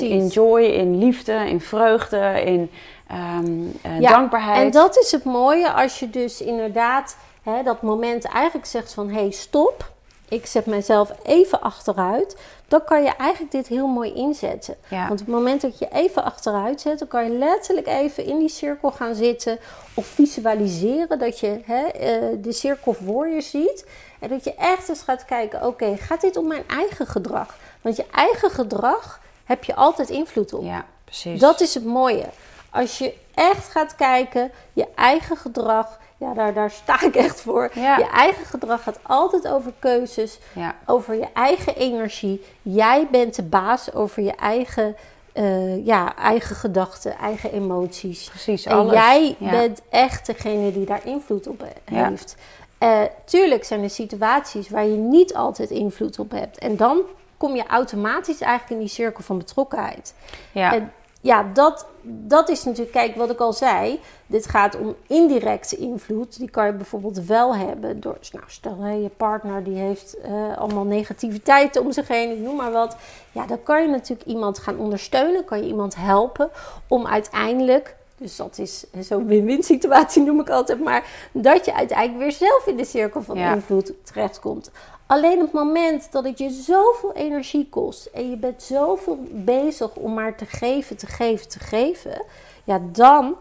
in, 0.00 0.26
joy, 0.26 0.62
in 0.62 0.98
liefde, 0.98 1.32
in 1.32 1.60
vreugde, 1.60 2.42
in 2.44 2.70
ehm, 3.06 3.62
eh, 3.82 4.00
Ja, 4.00 4.10
dankbaarheid. 4.10 4.64
En 4.64 4.70
dat 4.70 4.98
is 4.98 5.12
het 5.12 5.24
mooie 5.24 5.72
als 5.72 5.98
je 5.98 6.10
dus 6.10 6.40
inderdaad 6.40 7.16
hè, 7.42 7.62
dat 7.62 7.82
moment 7.82 8.24
eigenlijk 8.24 8.66
zegt 8.66 8.94
van 8.94 9.08
hé 9.08 9.20
hey, 9.20 9.30
stop. 9.30 9.94
Ik 10.28 10.46
zet 10.46 10.66
mezelf 10.66 11.12
even 11.22 11.60
achteruit. 11.60 12.36
Dan 12.68 12.84
kan 12.84 13.02
je 13.02 13.10
eigenlijk 13.16 13.52
dit 13.52 13.66
heel 13.66 13.86
mooi 13.86 14.12
inzetten. 14.12 14.76
Ja. 14.88 15.08
Want 15.08 15.20
op 15.20 15.26
het 15.26 15.34
moment 15.34 15.60
dat 15.60 15.78
je 15.78 15.88
even 15.92 16.24
achteruit 16.24 16.80
zet, 16.80 16.98
dan 16.98 17.08
kan 17.08 17.24
je 17.24 17.38
letterlijk 17.38 17.86
even 17.86 18.24
in 18.24 18.38
die 18.38 18.48
cirkel 18.48 18.90
gaan 18.90 19.14
zitten. 19.14 19.58
Of 19.94 20.06
visualiseren 20.06 21.18
dat 21.18 21.40
je 21.40 21.60
hè, 21.64 21.86
eh, 21.86 22.36
de 22.38 22.52
cirkel 22.52 22.92
voor 22.92 23.28
je 23.28 23.40
ziet. 23.40 23.86
En 24.20 24.28
dat 24.28 24.44
je 24.44 24.54
echt 24.54 24.88
eens 24.88 25.02
gaat 25.02 25.24
kijken, 25.24 25.66
oké, 25.66 25.96
gaat 25.96 26.20
dit 26.20 26.36
om 26.36 26.46
mijn 26.46 26.64
eigen 26.68 27.06
gedrag? 27.06 27.56
Want 27.80 27.96
je 27.96 28.06
eigen 28.12 28.50
gedrag 28.50 29.20
heb 29.44 29.64
je 29.64 29.74
altijd 29.74 30.10
invloed 30.10 30.52
op. 30.52 30.64
ja, 30.64 30.84
precies. 31.04 31.40
Dat 31.40 31.60
is 31.60 31.74
het 31.74 31.84
mooie. 31.84 32.24
Als 32.70 32.98
je 32.98 33.14
echt 33.34 33.68
gaat 33.68 33.94
kijken, 33.94 34.50
je 34.72 34.86
eigen 34.94 35.36
gedrag, 35.36 35.98
ja, 36.16 36.34
daar, 36.34 36.54
daar 36.54 36.70
sta 36.70 37.02
ik 37.02 37.14
echt 37.16 37.40
voor. 37.40 37.70
Ja. 37.74 37.98
Je 37.98 38.06
eigen 38.08 38.44
gedrag 38.46 38.82
gaat 38.82 38.98
altijd 39.02 39.48
over 39.48 39.72
keuzes, 39.78 40.38
Ja, 40.52 40.74
over 40.86 41.14
je 41.14 41.26
eigen 41.34 41.76
energie. 41.76 42.44
Jij 42.62 43.06
bent 43.10 43.34
de 43.34 43.42
baas 43.42 43.92
over 43.94 44.22
je 44.22 44.32
eigen, 44.34 44.96
eh, 45.32 45.86
ja, 45.86 46.16
eigen 46.16 46.56
gedachten, 46.56 47.16
eigen 47.18 47.52
emoties. 47.52 48.28
precies. 48.28 48.64
En 48.64 48.76
alles. 48.76 48.92
jij 48.92 49.36
Ja. 49.38 49.50
bent 49.50 49.80
echt 49.90 50.26
degene 50.26 50.72
die 50.72 50.86
daar 50.86 51.06
invloed 51.06 51.46
op 51.46 51.64
heeft. 51.84 52.36
Eh, 52.78 53.02
tuurlijk 53.24 53.64
zijn 53.64 53.82
er 53.82 53.90
situaties 53.90 54.68
waar 54.68 54.86
je 54.86 54.96
niet 54.96 55.34
altijd 55.34 55.70
invloed 55.70 56.18
op 56.18 56.30
hebt. 56.30 56.58
En 56.58 56.76
dan 56.76 57.02
kom 57.36 57.54
je 57.54 57.66
automatisch 57.66 58.40
eigenlijk 58.40 58.72
in 58.72 58.86
die 58.86 58.94
cirkel 58.94 59.22
van 59.22 59.38
betrokkenheid. 59.38 60.14
Ja. 60.52 60.74
En 60.74 60.92
ja, 61.20 61.46
dat, 61.52 61.86
dat 62.02 62.48
is 62.48 62.64
natuurlijk, 62.64 62.92
kijk 62.92 63.16
wat 63.16 63.30
ik 63.30 63.38
al 63.38 63.52
zei. 63.52 64.00
Dit 64.26 64.46
gaat 64.46 64.78
om 64.78 64.94
indirecte 65.06 65.76
invloed. 65.76 66.38
Die 66.38 66.50
kan 66.50 66.66
je 66.66 66.72
bijvoorbeeld 66.72 67.18
wel 67.24 67.56
hebben 67.56 68.00
door, 68.00 68.18
nou, 68.32 68.44
stel 68.46 68.78
hè, 68.80 68.90
je 68.90 69.08
partner 69.08 69.64
die 69.64 69.76
heeft 69.76 70.20
eh, 70.20 70.56
allemaal 70.56 70.84
negativiteit 70.84 71.78
om 71.78 71.92
zich 71.92 72.08
heen, 72.08 72.30
ik 72.30 72.38
noem 72.38 72.56
maar 72.56 72.72
wat. 72.72 72.96
Ja, 73.32 73.46
dan 73.46 73.62
kan 73.62 73.82
je 73.82 73.88
natuurlijk 73.88 74.28
iemand 74.28 74.58
gaan 74.58 74.78
ondersteunen, 74.78 75.44
kan 75.44 75.58
je 75.58 75.66
iemand 75.66 75.96
helpen 75.96 76.50
om 76.88 77.06
uiteindelijk, 77.06 77.96
dus 78.18 78.36
dat 78.36 78.58
is 78.58 78.84
zo'n 79.00 79.26
win-win 79.26 79.62
situatie 79.62 80.22
noem 80.22 80.40
ik 80.40 80.50
altijd 80.50 80.80
maar, 80.84 81.28
dat 81.32 81.64
je 81.64 81.74
uiteindelijk 81.74 82.18
weer 82.18 82.32
zelf 82.32 82.66
in 82.66 82.76
de 82.76 82.84
cirkel 82.84 83.22
van 83.22 83.38
Ja. 83.38 83.54
invloed 83.54 83.92
terechtkomt. 84.02 84.70
Alleen 85.06 85.36
op 85.36 85.42
het 85.42 85.52
moment 85.52 86.12
dat 86.12 86.24
het 86.24 86.38
je 86.38 86.50
zoveel 86.50 87.12
energie 87.12 87.68
kost 87.70 88.06
en 88.06 88.30
je 88.30 88.36
bent 88.36 88.62
zoveel 88.62 89.18
bezig 89.30 89.94
om 89.96 90.14
maar 90.14 90.36
te 90.36 90.46
geven, 90.46 90.96
te 90.96 91.06
geven, 91.06 91.48
te 91.48 91.58
geven, 91.58 92.22
ja, 92.64 92.80
dan, 92.92 93.36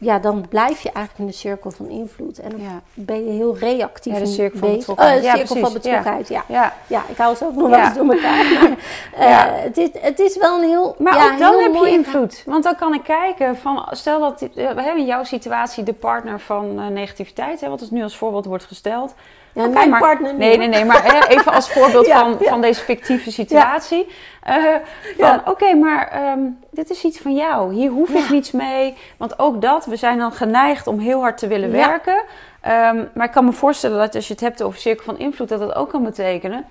ja, 0.00 0.18
dan 0.18 0.48
blijf 0.48 0.80
je 0.80 0.90
eigenlijk 0.92 1.18
in 1.18 1.26
de 1.26 1.38
cirkel 1.38 1.70
van 1.70 1.88
invloed. 1.88 2.38
En 2.38 2.50
dan 2.50 2.60
Ja. 2.60 2.80
ben 2.94 3.24
je 3.24 3.30
heel 3.30 3.56
reactief 3.58 4.12
Ja, 4.12 4.18
de 4.18 4.24
in 4.24 4.30
cirkel 4.32 4.58
van 4.58 4.76
betrokkenheid. 4.76 5.16
Oh, 5.16 5.22
de 5.22 5.26
Ja, 5.26 5.36
cirkel 5.36 5.54
precies. 5.54 5.72
van 5.72 5.82
betrokkenheid, 5.82 6.28
ja. 6.28 6.44
ja. 6.48 6.72
ja. 6.86 7.02
ik 7.08 7.16
hou 7.16 7.36
ze 7.36 7.44
ook 7.44 7.54
nog 7.54 7.68
wel 7.70 7.78
eens 7.78 7.94
door 7.94 8.12
elkaar. 8.12 8.44
Maar, 9.18 9.54
eh, 9.54 9.62
het, 9.62 9.78
is, 9.78 9.88
het 10.00 10.18
is 10.18 10.36
wel 10.36 10.62
een 10.62 10.68
heel. 10.68 10.94
Maar 10.98 11.32
ook 11.32 11.38
dan 11.38 11.58
heb 11.58 11.74
je 11.74 11.90
invloed. 11.90 12.42
Want 12.46 12.64
dan 12.64 12.76
kan 12.76 12.94
ik 12.94 13.02
kijken 13.02 13.56
van, 13.56 13.88
stel 13.90 14.20
dat 14.20 14.42
eh, 14.42 14.48
we 14.54 14.82
hebben 14.82 14.96
in 14.98 15.06
jouw 15.06 15.24
situatie 15.24 15.84
de 15.84 15.92
partner 15.92 16.40
van 16.40 16.80
eh, 16.80 16.86
negativiteit, 16.86 17.60
hè, 17.60 17.68
wat 17.68 17.78
dus 17.78 17.90
nu 17.90 18.02
als 18.02 18.16
voorbeeld 18.16 18.44
wordt 18.44 18.64
gesteld. 18.64 19.14
Ja, 19.52 19.66
mijn 19.66 19.98
partner 19.98 20.34
Nee, 20.34 20.56
nee, 20.56 20.68
nee, 20.68 20.84
maar 20.84 21.26
even 21.28 21.52
als 21.52 21.70
voorbeeld 21.78 22.08
van, 22.08 22.36
van 22.40 22.60
deze 22.60 22.80
fictieve 22.80 23.32
situatie. 23.32 24.06
Uh, 24.48 24.74
van, 25.18 25.40
oké, 25.44 25.74
maar 25.74 26.08
ehm, 26.08 26.40
dit 26.70 26.90
is 26.90 27.04
iets 27.04 27.18
van 27.18 27.34
jou. 27.34 27.74
Hier 27.74 27.90
hoef 27.90 28.10
ik 28.10 28.30
niets 28.30 28.50
mee. 28.50 28.96
Want 29.16 29.38
ook 29.38 29.60
dat, 29.60 29.84
we 29.86 29.96
zijn 29.96 30.18
dan 30.18 30.32
geneigd 30.32 30.86
om 30.86 30.98
heel 30.98 31.20
hard 31.20 31.38
te 31.38 31.46
willen 31.46 31.70
werken. 31.70 32.22
Um, 32.66 33.10
maar 33.14 33.26
ik 33.26 33.32
kan 33.32 33.44
me 33.44 33.52
voorstellen 33.52 33.98
dat 33.98 34.14
als 34.14 34.26
je 34.26 34.32
het 34.32 34.42
hebt 34.42 34.62
over 34.62 34.78
cirkel 34.78 35.04
van 35.04 35.18
invloed, 35.18 35.48
dat 35.48 35.60
dat 35.60 35.74
ook 35.74 35.90
kan 35.90 36.04
betekenen 36.04 36.64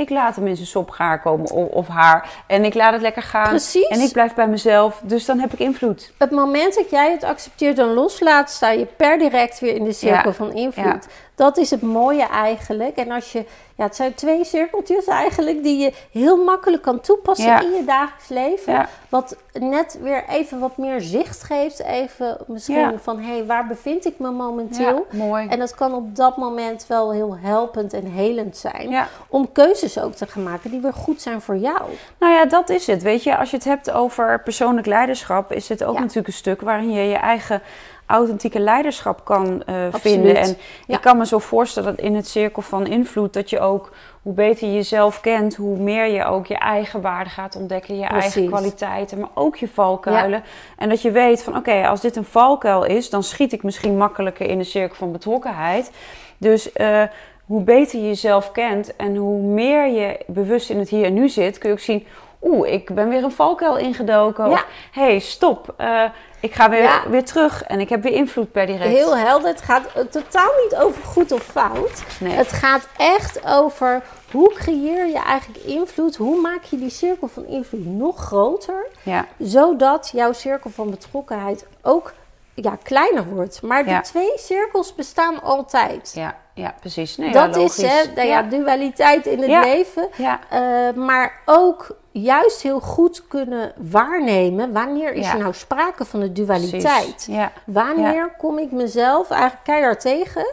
ik 0.00 0.10
laat 0.10 0.36
hem 0.36 0.46
in 0.46 0.56
zijn 0.56 0.68
sop 0.68 0.90
gaar 0.90 1.20
komen 1.20 1.50
of, 1.50 1.68
of, 1.68 1.88
haar. 1.88 2.30
En 2.46 2.64
ik 2.64 2.74
laat 2.74 2.92
het 2.92 3.02
lekker 3.02 3.22
gaan. 3.22 3.48
Precies. 3.48 3.88
En 3.88 4.00
ik 4.00 4.12
blijf 4.12 4.34
bij 4.34 4.48
mezelf. 4.48 5.00
Dus 5.04 5.24
dan 5.24 5.38
heb 5.38 5.52
ik 5.52 5.58
invloed. 5.58 6.12
Het 6.18 6.30
moment 6.30 6.74
dat 6.74 6.90
jij 6.90 7.12
het 7.12 7.24
accepteert 7.24 7.78
en 7.78 7.94
loslaat, 7.94 8.50
sta 8.50 8.70
je 8.70 8.86
per 8.96 9.18
direct 9.18 9.58
weer 9.60 9.74
in 9.74 9.84
de 9.84 9.92
cirkel 9.92 10.32
van 10.32 10.52
invloed. 10.52 11.06
Dat 11.40 11.56
is 11.56 11.70
het 11.70 11.82
mooie 11.82 12.26
eigenlijk. 12.26 12.96
En 12.96 13.10
als 13.10 13.32
je, 13.32 13.44
ja, 13.74 13.84
het 13.84 13.96
zijn 13.96 14.14
twee 14.14 14.44
cirkeltjes 14.44 15.06
eigenlijk 15.06 15.62
die 15.62 15.78
je 15.78 15.92
heel 16.10 16.44
makkelijk 16.44 16.82
kan 16.82 17.00
toepassen 17.00 17.62
in 17.62 17.70
je 17.70 17.84
dagelijks 17.84 18.28
leven. 18.28 18.88
Wat 19.08 19.36
net 19.52 19.98
weer 20.02 20.24
even 20.28 20.58
wat 20.58 20.76
meer 20.76 21.00
zicht 21.00 21.42
geeft. 21.42 21.82
Even 21.82 22.38
misschien 22.46 22.98
van, 23.02 23.18
hé, 23.18 23.32
hey, 23.32 23.46
waar 23.46 23.66
bevind 23.66 24.06
ik 24.06 24.18
me 24.18 24.30
momenteel? 24.30 25.06
mooi. 25.10 25.48
En 25.48 25.58
dat 25.58 25.74
kan 25.74 25.94
op 25.94 26.16
dat 26.16 26.36
moment 26.36 26.86
wel 26.86 27.12
heel 27.12 27.36
helpend 27.38 27.92
en 27.92 28.06
helend 28.06 28.56
zijn. 28.56 29.06
Om 29.28 29.52
keuzes 29.52 29.98
ook 29.98 30.14
te 30.14 30.26
gaan 30.26 30.42
maken 30.42 30.70
die 30.70 30.80
weer 30.80 30.92
goed 30.92 31.22
zijn 31.22 31.40
voor 31.40 31.56
jou. 31.56 31.82
Nou 32.18 32.32
ja, 32.32 32.44
dat 32.44 32.68
is 32.68 32.86
het. 32.86 33.02
Weet 33.02 33.22
je, 33.22 33.36
als 33.36 33.50
je 33.50 33.56
het 33.56 33.64
hebt 33.64 33.90
over 33.90 34.42
persoonlijk 34.42 34.86
leiderschap, 34.86 35.52
is 35.52 35.68
het 35.68 35.84
ook 35.84 35.98
natuurlijk 35.98 36.26
een 36.26 36.32
stuk 36.32 36.60
waarin 36.60 36.92
je 36.92 37.02
je 37.02 37.16
eigen 37.16 37.62
authentieke 38.10 38.60
leiderschap 38.60 39.24
kan 39.24 39.62
uh, 39.68 39.74
vinden. 39.90 40.36
En 40.36 40.56
ik 40.86 41.00
kan 41.00 41.16
me 41.16 41.26
zo 41.26 41.38
voorstellen 41.38 41.96
dat 41.96 42.04
in 42.04 42.14
het 42.14 42.28
cirkel 42.28 42.62
van 42.62 42.86
invloed 42.86 43.32
dat 43.32 43.50
je 43.50 43.60
ook, 43.60 43.92
hoe 44.22 44.32
beter 44.32 44.68
je 44.68 44.74
jezelf 44.74 45.20
kent, 45.20 45.56
hoe 45.56 45.78
meer 45.78 46.06
je 46.06 46.24
ook 46.24 46.46
je 46.46 46.58
eigen 46.58 47.00
waarde 47.00 47.30
gaat 47.30 47.56
ontdekken, 47.56 47.98
je 47.98 48.06
eigen 48.06 48.46
kwaliteiten, 48.46 49.18
maar 49.18 49.30
ook 49.34 49.56
je 49.56 49.68
valkuilen. 49.68 50.42
En 50.78 50.88
dat 50.88 51.02
je 51.02 51.10
weet 51.10 51.42
van 51.42 51.56
oké, 51.56 51.86
als 51.88 52.00
dit 52.00 52.16
een 52.16 52.24
valkuil 52.24 52.84
is, 52.84 53.10
dan 53.10 53.22
schiet 53.22 53.52
ik 53.52 53.62
misschien 53.62 53.96
makkelijker 53.96 54.46
in 54.46 54.58
de 54.58 54.64
cirkel 54.64 54.96
van 54.96 55.12
betrokkenheid. 55.12 55.90
Dus 56.38 56.70
uh, 56.76 57.02
hoe 57.46 57.62
beter 57.62 57.98
je 57.98 58.06
jezelf 58.06 58.52
kent 58.52 58.96
en 58.96 59.16
hoe 59.16 59.42
meer 59.42 59.86
je 59.86 60.20
bewust 60.26 60.70
in 60.70 60.78
het 60.78 60.88
hier 60.88 61.04
en 61.04 61.14
nu 61.14 61.28
zit, 61.28 61.58
kun 61.58 61.68
je 61.68 61.74
ook 61.74 61.80
zien 61.80 62.06
oeh, 62.42 62.72
ik 62.72 62.94
ben 62.94 63.08
weer 63.08 63.24
een 63.24 63.32
valkuil 63.32 63.76
ingedoken. 63.76 64.44
Ja. 64.44 64.50
Of, 64.50 64.66
hey, 64.92 65.18
stop, 65.18 65.74
uh, 65.80 66.02
ik 66.40 66.54
ga 66.54 66.70
weer, 66.70 67.02
weer 67.08 67.24
terug 67.24 67.62
en 67.62 67.80
ik 67.80 67.88
heb 67.88 68.02
weer 68.02 68.12
invloed 68.12 68.52
per 68.52 68.66
direct. 68.66 68.84
Heel 68.90 69.16
helder. 69.16 69.48
Het 69.48 69.62
gaat 69.62 69.88
totaal 70.10 70.50
niet 70.62 70.76
over 70.76 71.02
goed 71.02 71.32
of 71.32 71.42
fout. 71.42 72.02
Nee. 72.20 72.32
Het 72.32 72.52
gaat 72.52 72.88
echt 72.96 73.46
over 73.46 74.02
hoe 74.30 74.52
creëer 74.54 75.06
je 75.06 75.22
eigenlijk 75.22 75.64
invloed? 75.64 76.16
Hoe 76.16 76.40
maak 76.40 76.64
je 76.64 76.78
die 76.78 76.90
cirkel 76.90 77.28
van 77.28 77.46
invloed 77.46 77.86
nog 77.86 78.16
groter? 78.16 78.86
Ja. 79.02 79.26
Zodat 79.38 80.10
jouw 80.12 80.32
cirkel 80.32 80.70
van 80.70 80.90
betrokkenheid 80.90 81.66
ook 81.82 82.12
ja, 82.54 82.78
kleiner 82.82 83.24
wordt. 83.24 83.62
Maar 83.62 83.84
de 83.84 84.00
twee 84.02 84.32
cirkels 84.36 84.94
bestaan 84.94 85.42
altijd. 85.42 86.12
Ja, 86.14 86.36
ja 86.60 86.74
precies. 86.80 87.16
Nee, 87.16 87.32
dat 87.32 87.56
is 87.56 87.82
hè, 87.82 88.22
ja. 88.22 88.42
dualiteit 88.42 89.26
in 89.26 89.38
het 89.42 89.64
leven. 89.64 90.08
Uh, 90.18 91.04
maar 91.04 91.40
ook 91.44 91.96
juist 92.12 92.62
heel 92.62 92.80
goed 92.80 93.28
kunnen 93.28 93.72
waarnemen 93.76 94.72
wanneer 94.72 95.12
is 95.12 95.32
er 95.32 95.38
nou 95.38 95.54
sprake 95.54 96.04
van 96.04 96.20
de 96.20 96.32
dualiteit. 96.32 97.28
Wanneer 97.66 98.34
kom 98.38 98.58
ik 98.58 98.70
mezelf 98.70 99.30
eigenlijk 99.30 99.64
keihard 99.64 100.00
tegen, 100.00 100.46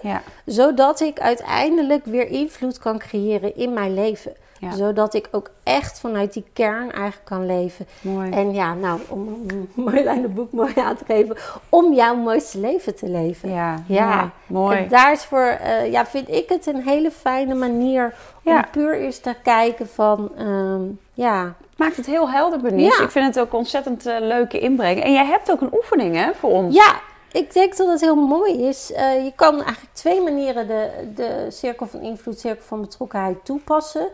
zodat 0.45 0.99
ik 0.99 1.19
uiteindelijk 1.19 2.05
weer 2.05 2.27
invloed 2.27 2.79
kan 2.79 2.97
creëren 2.97 3.55
in 3.55 3.73
mijn 3.73 3.93
leven. 3.93 4.35
Zodat 4.75 5.13
ik 5.13 5.27
ook 5.31 5.49
echt 5.63 5.99
vanuit 5.99 6.33
die 6.33 6.45
kern 6.53 6.91
eigenlijk 6.91 7.25
kan 7.25 7.45
leven. 7.45 7.87
Mooi. 8.01 8.31
En 8.31 8.53
ja, 8.53 8.73
nou, 8.73 8.99
om 9.07 9.45
Marjolein 9.73 10.21
de 10.21 10.27
boek 10.27 10.51
mooi 10.51 10.73
aan 10.75 10.95
te 10.95 11.05
geven, 11.05 11.37
om 11.69 11.93
jouw 11.93 12.15
mooiste 12.15 12.59
leven 12.59 12.95
te 12.95 13.09
leven. 13.09 13.49
Ja, 13.49 13.83
ja. 13.87 14.31
mooi. 14.47 14.77
En 14.77 14.87
daarvoor 14.87 15.57
uh, 15.61 15.91
ja, 15.91 16.05
vind 16.05 16.29
ik 16.29 16.49
het 16.49 16.65
een 16.65 16.81
hele 16.81 17.11
fijne 17.11 17.53
manier 17.53 18.13
om 18.43 18.61
puur 18.71 18.93
eens 18.93 19.19
te 19.19 19.35
kijken 19.43 19.87
van, 19.87 20.31
um, 20.39 20.99
ja... 21.13 21.55
Maakt 21.77 21.97
het 21.97 22.05
heel 22.05 22.29
helder, 22.29 22.59
Bernice. 22.59 23.03
Ik 23.03 23.11
vind 23.11 23.35
het 23.35 23.39
ook 23.39 23.53
ontzettend 23.53 24.07
uh, 24.07 24.15
leuke 24.19 24.59
inbreng. 24.59 25.03
En 25.03 25.13
jij 25.13 25.25
hebt 25.25 25.51
ook 25.51 25.61
een 25.61 25.73
oefening, 25.73 26.15
hè, 26.15 26.33
voor 26.33 26.49
ons. 26.49 26.75
Ja, 26.75 26.95
ik 27.31 27.53
denk 27.53 27.77
dat 27.77 27.87
het 27.87 28.01
heel 28.01 28.15
mooi 28.15 28.67
is. 28.67 28.91
Uh, 28.91 29.23
je 29.23 29.31
kan 29.35 29.53
eigenlijk 29.53 29.93
twee 29.93 30.21
manieren 30.21 30.67
de, 30.67 30.89
de 31.15 31.45
cirkel 31.49 31.87
van 31.87 32.01
invloed, 32.01 32.39
cirkel 32.39 32.63
van 32.65 32.81
betrokkenheid 32.81 33.45
toepassen. 33.45 34.07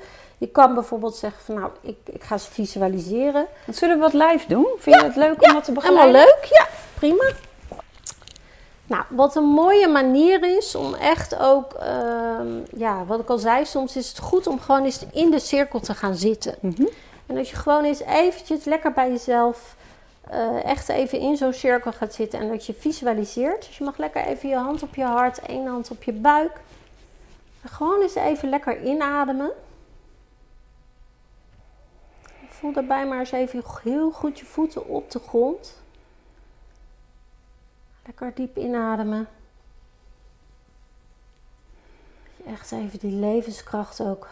Je 0.44 0.50
kan 0.50 0.74
bijvoorbeeld 0.74 1.16
zeggen 1.16 1.44
van 1.44 1.56
nou, 1.56 1.72
ik, 1.82 1.98
ik 2.06 2.24
ga 2.24 2.38
ze 2.38 2.52
visualiseren. 2.52 3.46
Zullen 3.70 3.96
we 3.96 4.02
wat 4.02 4.14
live 4.14 4.48
doen? 4.48 4.68
Vind 4.78 4.96
je 4.96 5.06
het 5.06 5.16
leuk 5.16 5.44
om 5.44 5.54
dat 5.54 5.64
te 5.64 5.72
begrijpen? 5.72 6.02
Helemaal 6.02 6.26
leuk, 6.26 6.44
ja, 6.44 6.68
prima. 6.94 7.24
Nou, 8.88 9.04
wat 9.10 9.36
een 9.36 9.44
mooie 9.44 9.88
manier 9.88 10.58
is 10.58 10.76
om 10.76 10.94
echt 10.94 11.40
ook, 11.40 11.74
uh, 11.80 12.40
ja, 12.76 13.06
wat 13.06 13.20
ik 13.20 13.30
al 13.30 13.38
zei, 13.38 13.66
soms 13.66 13.96
is 13.96 14.10
het 14.10 14.20
goed 14.20 14.48
om 14.48 14.60
gewoon 14.60 14.84
eens 14.84 15.06
in 15.12 15.32
de 15.32 15.40
cirkel 15.40 15.80
te 15.80 15.94
gaan 15.94 16.16
zitten. 16.16 16.56
Mm 16.60 16.90
En 17.26 17.38
als 17.38 17.50
je 17.50 17.56
gewoon 17.56 17.84
eens 17.84 18.02
eventjes 18.02 18.64
lekker 18.64 18.92
bij 18.92 19.10
jezelf 19.10 19.76
uh, 20.32 20.64
echt 20.64 20.90
even 20.90 21.20
in 21.20 21.38
zo'n 21.38 21.54
cirkel 21.54 21.92
gaat 21.92 22.14
zitten 22.14 22.40
en 22.40 22.50
dat 22.50 22.66
je 22.66 22.74
visualiseert. 22.74 23.66
Dus 23.66 23.78
je 23.78 23.84
mag 23.84 23.98
lekker 23.98 24.26
even 24.26 24.50
je 24.50 24.56
hand 24.56 24.84
op 24.84 24.96
je 24.96 25.04
hart, 25.04 25.40
één 25.40 25.68
hand 25.68 25.92
op 25.92 26.04
je 26.04 26.14
buik. 26.14 26.60
En 27.62 27.70
gewoon 27.70 28.02
eens 28.02 28.16
even 28.16 28.50
lekker 28.50 28.82
inademen. 28.82 29.52
Voel 32.64 32.74
daarbij 32.74 33.08
maar 33.08 33.20
eens 33.20 33.32
even 33.32 33.64
heel 33.82 34.12
goed 34.12 34.40
je 34.40 34.46
voeten 34.46 34.88
op 34.88 35.12
de 35.12 35.20
grond. 35.20 35.82
Lekker 38.06 38.34
diep 38.34 38.58
inademen. 38.58 39.28
Echt 42.46 42.72
even 42.72 43.00
die 43.00 43.12
levenskracht 43.12 44.02
ook 44.02 44.28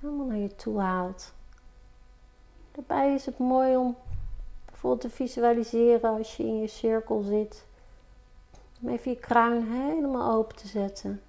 helemaal 0.00 0.26
naar 0.26 0.36
je 0.36 0.56
toe 0.56 0.80
haalt. 0.80 1.32
Daarbij 2.72 3.14
is 3.14 3.26
het 3.26 3.38
mooi 3.38 3.76
om 3.76 3.96
bijvoorbeeld 4.64 5.00
te 5.00 5.10
visualiseren 5.10 6.16
als 6.16 6.36
je 6.36 6.42
in 6.42 6.60
je 6.60 6.68
cirkel 6.68 7.20
zit. 7.20 7.66
Om 8.80 8.88
even 8.88 9.10
je 9.10 9.18
kruin 9.18 9.72
helemaal 9.72 10.32
open 10.32 10.56
te 10.56 10.68
zetten. 10.68 11.22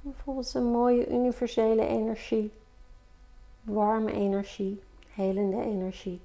Bijvoorbeeld 0.00 0.54
een 0.54 0.70
mooie 0.70 1.08
universele 1.10 1.86
energie 1.86 2.52
warme 3.64 4.12
energie, 4.12 4.82
helende 5.08 5.62
energie. 5.62 6.20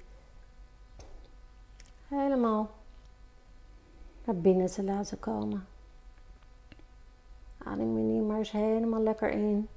Helemaal 2.08 2.70
naar 4.24 4.36
binnen 4.36 4.66
te 4.66 4.82
laten 4.82 5.18
komen. 5.18 5.66
Adem 7.58 7.96
je 7.96 8.04
nu 8.04 8.22
maar 8.22 8.38
eens 8.38 8.50
helemaal 8.50 9.02
lekker 9.02 9.30
in. 9.30 9.68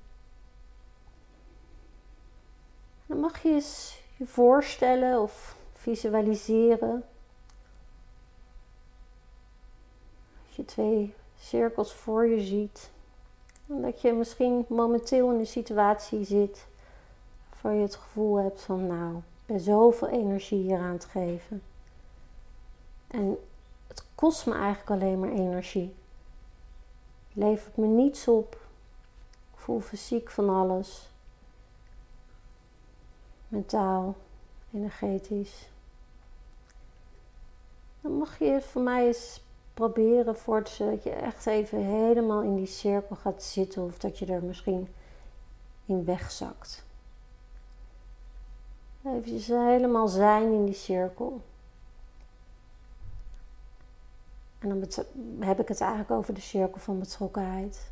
Dan 3.06 3.19
mag 3.19 3.43
je 3.43 3.49
eens 3.49 4.02
je 4.17 4.26
voorstellen 4.26 5.21
of 5.21 5.58
visualiseren. 5.73 7.04
Als 10.47 10.56
je 10.56 10.65
twee 10.65 11.13
cirkels 11.38 11.93
voor 11.93 12.26
je 12.26 12.41
ziet. 12.41 12.91
En 13.67 13.82
dat 13.82 14.02
je 14.02 14.13
misschien 14.13 14.65
momenteel 14.69 15.32
in 15.32 15.39
een 15.39 15.47
situatie 15.47 16.23
zit 16.23 16.67
waar 17.63 17.73
je 17.73 17.82
het 17.82 17.95
gevoel 17.95 18.36
hebt 18.36 18.62
van 18.62 18.88
nou, 18.88 19.17
ik 19.17 19.45
ben 19.45 19.60
zoveel 19.60 20.08
energie 20.08 20.62
hier 20.62 20.80
aan 20.80 20.93
het 20.93 21.06
geven. 21.06 21.63
En 23.08 23.38
het 23.88 24.06
kost 24.15 24.45
me 24.45 24.54
eigenlijk 24.54 24.89
alleen 24.89 25.19
maar 25.19 25.30
energie. 25.30 25.95
Het 27.28 27.38
levert 27.38 27.78
me 27.78 27.86
niets 27.86 28.28
op. 28.28 28.54
Ik 29.54 29.60
voel 29.60 29.80
fysiek 29.80 30.32
van 30.32 30.49
alles. 30.49 31.10
Mentaal, 33.47 34.15
energetisch. 34.73 35.69
Dan 38.02 38.17
mag 38.17 38.39
je 38.39 38.62
voor 38.62 38.82
mij 38.82 39.08
eens 39.08 39.41
proberen 39.73 40.38
voor 40.38 40.63
dat 40.63 41.04
je 41.04 41.10
echt 41.10 41.45
even 41.45 41.78
helemaal 41.78 42.41
in 42.41 42.56
die 42.56 42.65
cirkel 42.65 43.15
gaat 43.15 43.43
zitten 43.43 43.84
of 43.84 43.97
dat 43.97 44.19
je 44.19 44.26
er 44.26 44.43
misschien 44.43 44.88
in 45.86 46.06
wegzakt. 46.06 46.86
Even 49.06 49.68
helemaal 49.68 50.08
zijn 50.08 50.54
in 50.54 50.66
die 50.66 50.76
cirkel. 50.76 51.42
En 54.60 54.70
dan 54.70 55.06
heb 55.39 55.60
ik 55.60 55.68
het 55.68 55.82
eigenlijk 55.82 56.12
over 56.12 56.34
de 56.34 56.42
cirkel 56.42 56.80
van 56.80 57.00
betrokkenheid. 57.00 57.92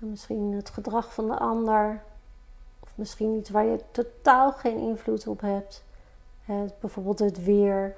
En 0.00 0.10
misschien 0.10 0.52
het 0.52 0.70
gedrag 0.70 1.14
van 1.14 1.26
de 1.26 1.38
ander. 1.38 2.02
Of 2.80 2.92
misschien 2.94 3.38
iets 3.38 3.50
waar 3.50 3.64
je 3.64 3.80
totaal 3.90 4.52
geen 4.52 4.78
invloed 4.78 5.26
op 5.26 5.40
hebt. 5.40 5.84
bijvoorbeeld 6.80 7.18
het 7.18 7.44
weer. 7.44 7.96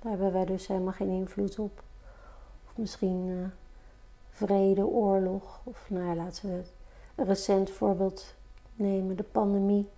Daar 0.00 0.10
hebben 0.10 0.32
wij 0.32 0.44
dus 0.44 0.66
helemaal 0.66 0.92
geen 0.92 1.10
invloed 1.10 1.58
op. 1.58 1.82
Of 2.66 2.76
misschien 2.76 3.26
uh, 3.26 3.46
vrede, 4.30 4.86
oorlog. 4.86 5.60
Of 5.64 5.84
nou 5.88 6.06
ja, 6.06 6.14
laten 6.14 6.48
we 6.48 6.64
een 7.14 7.26
recent 7.26 7.70
voorbeeld 7.70 8.34
nemen, 8.76 9.16
de 9.16 9.22
pandemie. 9.22 9.88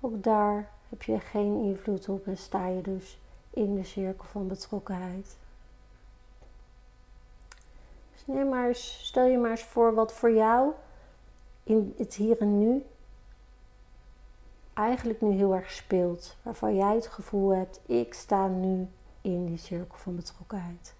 Ook 0.00 0.22
daar 0.22 0.70
heb 0.88 1.02
je 1.02 1.20
geen 1.20 1.62
invloed 1.62 2.08
op 2.08 2.26
en 2.26 2.36
sta 2.36 2.66
je 2.66 2.82
dus 2.82 3.18
in 3.50 3.74
de 3.74 3.84
cirkel 3.84 4.24
van 4.24 4.48
betrokkenheid. 4.48 5.36
Dus 8.12 8.44
maar 8.44 8.74
stel 8.74 9.24
je 9.24 9.38
maar 9.38 9.50
eens 9.50 9.64
voor 9.64 9.94
wat 9.94 10.12
voor 10.12 10.30
jou 10.32 10.72
in 11.62 11.94
het 11.96 12.14
hier 12.14 12.40
en 12.40 12.58
nu 12.58 12.84
eigenlijk 14.74 15.20
nu 15.20 15.32
heel 15.32 15.54
erg 15.54 15.70
speelt. 15.70 16.36
Waarvan 16.42 16.76
jij 16.76 16.94
het 16.94 17.06
gevoel 17.06 17.50
hebt, 17.50 17.80
ik 17.86 18.14
sta 18.14 18.46
nu 18.46 18.88
in 19.20 19.46
die 19.46 19.58
cirkel 19.58 19.98
van 19.98 20.16
betrokkenheid. 20.16 20.94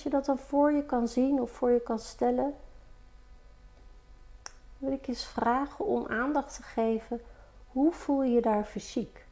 Als 0.00 0.12
je 0.12 0.16
dat 0.18 0.26
dan 0.26 0.38
voor 0.38 0.72
je 0.72 0.84
kan 0.84 1.08
zien 1.08 1.40
of 1.40 1.50
voor 1.50 1.70
je 1.70 1.80
kan 1.80 1.98
stellen, 1.98 2.54
wil 4.78 4.92
ik 4.92 5.06
eens 5.06 5.24
vragen 5.26 5.84
om 5.84 6.06
aandacht 6.06 6.54
te 6.54 6.62
geven. 6.62 7.20
Hoe 7.68 7.92
voel 7.92 8.22
je 8.22 8.30
je 8.30 8.40
daar 8.40 8.64
fysiek? 8.64 9.26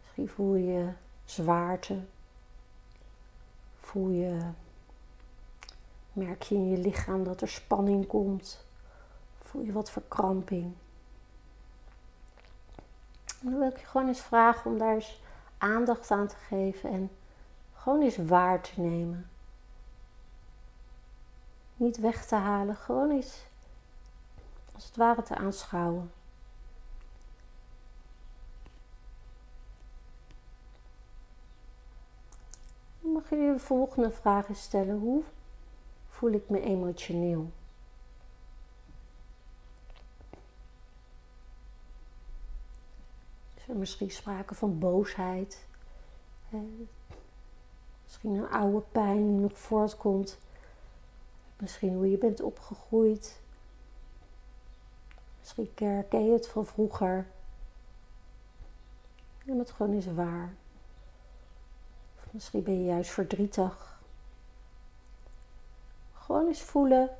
Misschien 0.00 0.28
voel 0.28 0.54
je 0.54 0.92
zwaarte. 1.24 2.04
Voel 3.80 4.08
je, 4.08 4.50
merk 6.12 6.42
je 6.42 6.54
in 6.54 6.68
je 6.70 6.78
lichaam 6.78 7.24
dat 7.24 7.40
er 7.40 7.48
spanning 7.48 8.06
komt. 8.06 8.66
Voel 9.42 9.62
je 9.62 9.72
wat 9.72 9.90
verkramping. 9.90 10.74
dan 13.40 13.58
wil 13.58 13.68
ik 13.68 13.78
je 13.78 13.86
gewoon 13.86 14.08
eens 14.08 14.22
vragen 14.22 14.70
om 14.70 14.78
daar 14.78 14.94
eens 14.94 15.20
aandacht 15.58 16.10
aan 16.10 16.28
te 16.28 16.36
geven 16.36 16.90
en 16.90 17.10
gewoon 17.86 18.02
eens 18.02 18.16
waar 18.16 18.60
te 18.60 18.80
nemen. 18.80 19.30
Niet 21.76 21.96
weg 21.96 22.26
te 22.26 22.34
halen, 22.34 22.76
gewoon 22.76 23.10
eens 23.10 23.46
als 24.74 24.84
het 24.84 24.96
ware 24.96 25.22
te 25.22 25.36
aanschouwen. 25.36 26.12
Dan 33.00 33.12
mag 33.12 33.30
je 33.30 33.36
de 33.36 33.58
volgende 33.58 34.10
vragen 34.10 34.56
stellen. 34.56 34.98
Hoe 34.98 35.22
voel 36.08 36.30
ik 36.30 36.48
me 36.48 36.60
emotioneel? 36.60 37.50
Is 43.54 43.68
er 43.68 43.76
misschien 43.76 44.10
sprake 44.10 44.54
van 44.54 44.78
boosheid? 44.78 45.66
Misschien 48.06 48.34
een 48.34 48.50
oude 48.50 48.80
pijn 48.92 49.26
die 49.26 49.40
nog 49.40 49.58
voortkomt 49.58 50.38
Misschien 51.56 51.94
hoe 51.94 52.10
je 52.10 52.18
bent 52.18 52.40
opgegroeid. 52.40 53.40
Misschien 55.40 55.74
ken 56.08 56.24
je 56.24 56.32
het 56.32 56.48
van 56.48 56.66
vroeger. 56.66 57.26
Neem 59.44 59.58
het 59.58 59.70
gewoon 59.70 59.92
eens 59.92 60.06
waar. 60.06 60.54
Of 62.16 62.24
misschien 62.30 62.62
ben 62.62 62.78
je 62.78 62.84
juist 62.84 63.10
verdrietig. 63.10 64.00
Gewoon 66.12 66.46
eens 66.46 66.62
voelen. 66.62 67.10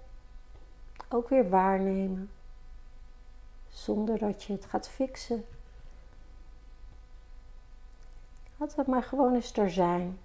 Ook 1.08 1.28
weer 1.28 1.48
waarnemen. 1.48 2.30
Zonder 3.68 4.18
dat 4.18 4.42
je 4.42 4.52
het 4.52 4.64
gaat 4.64 4.88
fixen. 4.88 5.44
Laat 8.56 8.76
het 8.76 8.86
maar 8.86 9.02
gewoon 9.02 9.34
eens 9.34 9.56
er 9.56 9.70
zijn. 9.70 10.18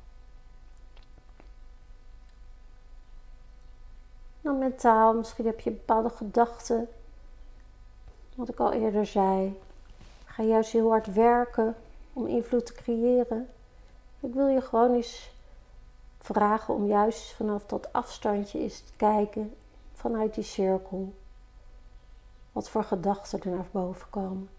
Nou, 4.41 4.57
mentaal, 4.57 5.13
misschien 5.13 5.45
heb 5.45 5.59
je 5.59 5.71
bepaalde 5.71 6.09
gedachten. 6.09 6.87
Wat 8.35 8.49
ik 8.49 8.59
al 8.59 8.71
eerder 8.71 9.05
zei. 9.05 9.59
Ga 10.25 10.43
juist 10.43 10.71
heel 10.71 10.89
hard 10.89 11.13
werken 11.13 11.75
om 12.13 12.27
invloed 12.27 12.65
te 12.65 12.73
creëren. 12.73 13.49
Ik 14.19 14.33
wil 14.33 14.47
je 14.47 14.61
gewoon 14.61 14.93
eens 14.93 15.31
vragen 16.19 16.73
om 16.73 16.87
juist 16.87 17.31
vanaf 17.33 17.65
dat 17.65 17.93
afstandje 17.93 18.59
eens 18.59 18.79
te 18.79 18.93
kijken 18.95 19.53
vanuit 19.93 20.33
die 20.33 20.43
cirkel. 20.43 21.13
Wat 22.51 22.69
voor 22.69 22.83
gedachten 22.83 23.41
er 23.41 23.49
naar 23.49 23.67
boven 23.71 24.09
komen. 24.09 24.49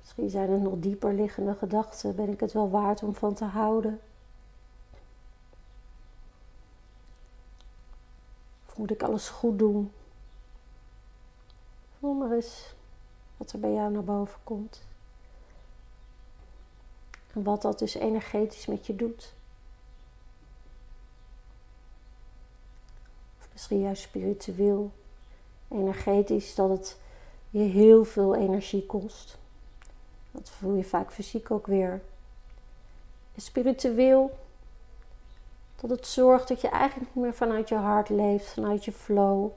Misschien 0.00 0.30
zijn 0.30 0.50
het 0.50 0.62
nog 0.62 0.74
dieper 0.76 1.14
liggende 1.14 1.54
gedachten. 1.54 2.16
Ben 2.16 2.28
ik 2.28 2.40
het 2.40 2.52
wel 2.52 2.70
waard 2.70 3.02
om 3.02 3.14
van 3.14 3.34
te 3.34 3.44
houden? 3.44 4.00
Moet 8.76 8.90
ik 8.90 9.02
alles 9.02 9.28
goed 9.28 9.58
doen? 9.58 9.92
Voel 11.98 12.14
maar 12.14 12.32
eens 12.32 12.74
wat 13.36 13.52
er 13.52 13.60
bij 13.60 13.72
jou 13.72 13.92
naar 13.92 14.04
boven 14.04 14.38
komt. 14.44 14.82
En 17.32 17.42
wat 17.42 17.62
dat 17.62 17.78
dus 17.78 17.94
energetisch 17.94 18.66
met 18.66 18.86
je 18.86 18.96
doet. 18.96 19.32
Of 23.38 23.48
misschien 23.52 23.80
juist 23.80 24.02
spiritueel, 24.02 24.90
energetisch, 25.68 26.54
dat 26.54 26.70
het 26.70 26.96
je 27.50 27.58
heel 27.58 28.04
veel 28.04 28.34
energie 28.34 28.86
kost. 28.86 29.38
Dat 30.30 30.50
voel 30.50 30.74
je 30.74 30.84
vaak 30.84 31.12
fysiek 31.12 31.50
ook 31.50 31.66
weer. 31.66 32.02
Spiritueel 33.36 34.38
dat 35.76 35.90
het 35.90 36.06
zorgt 36.06 36.48
dat 36.48 36.60
je 36.60 36.68
eigenlijk 36.68 37.14
niet 37.14 37.24
meer 37.24 37.34
vanuit 37.34 37.68
je 37.68 37.74
hart 37.74 38.08
leeft, 38.08 38.46
vanuit 38.46 38.84
je 38.84 38.92
flow, 38.92 39.50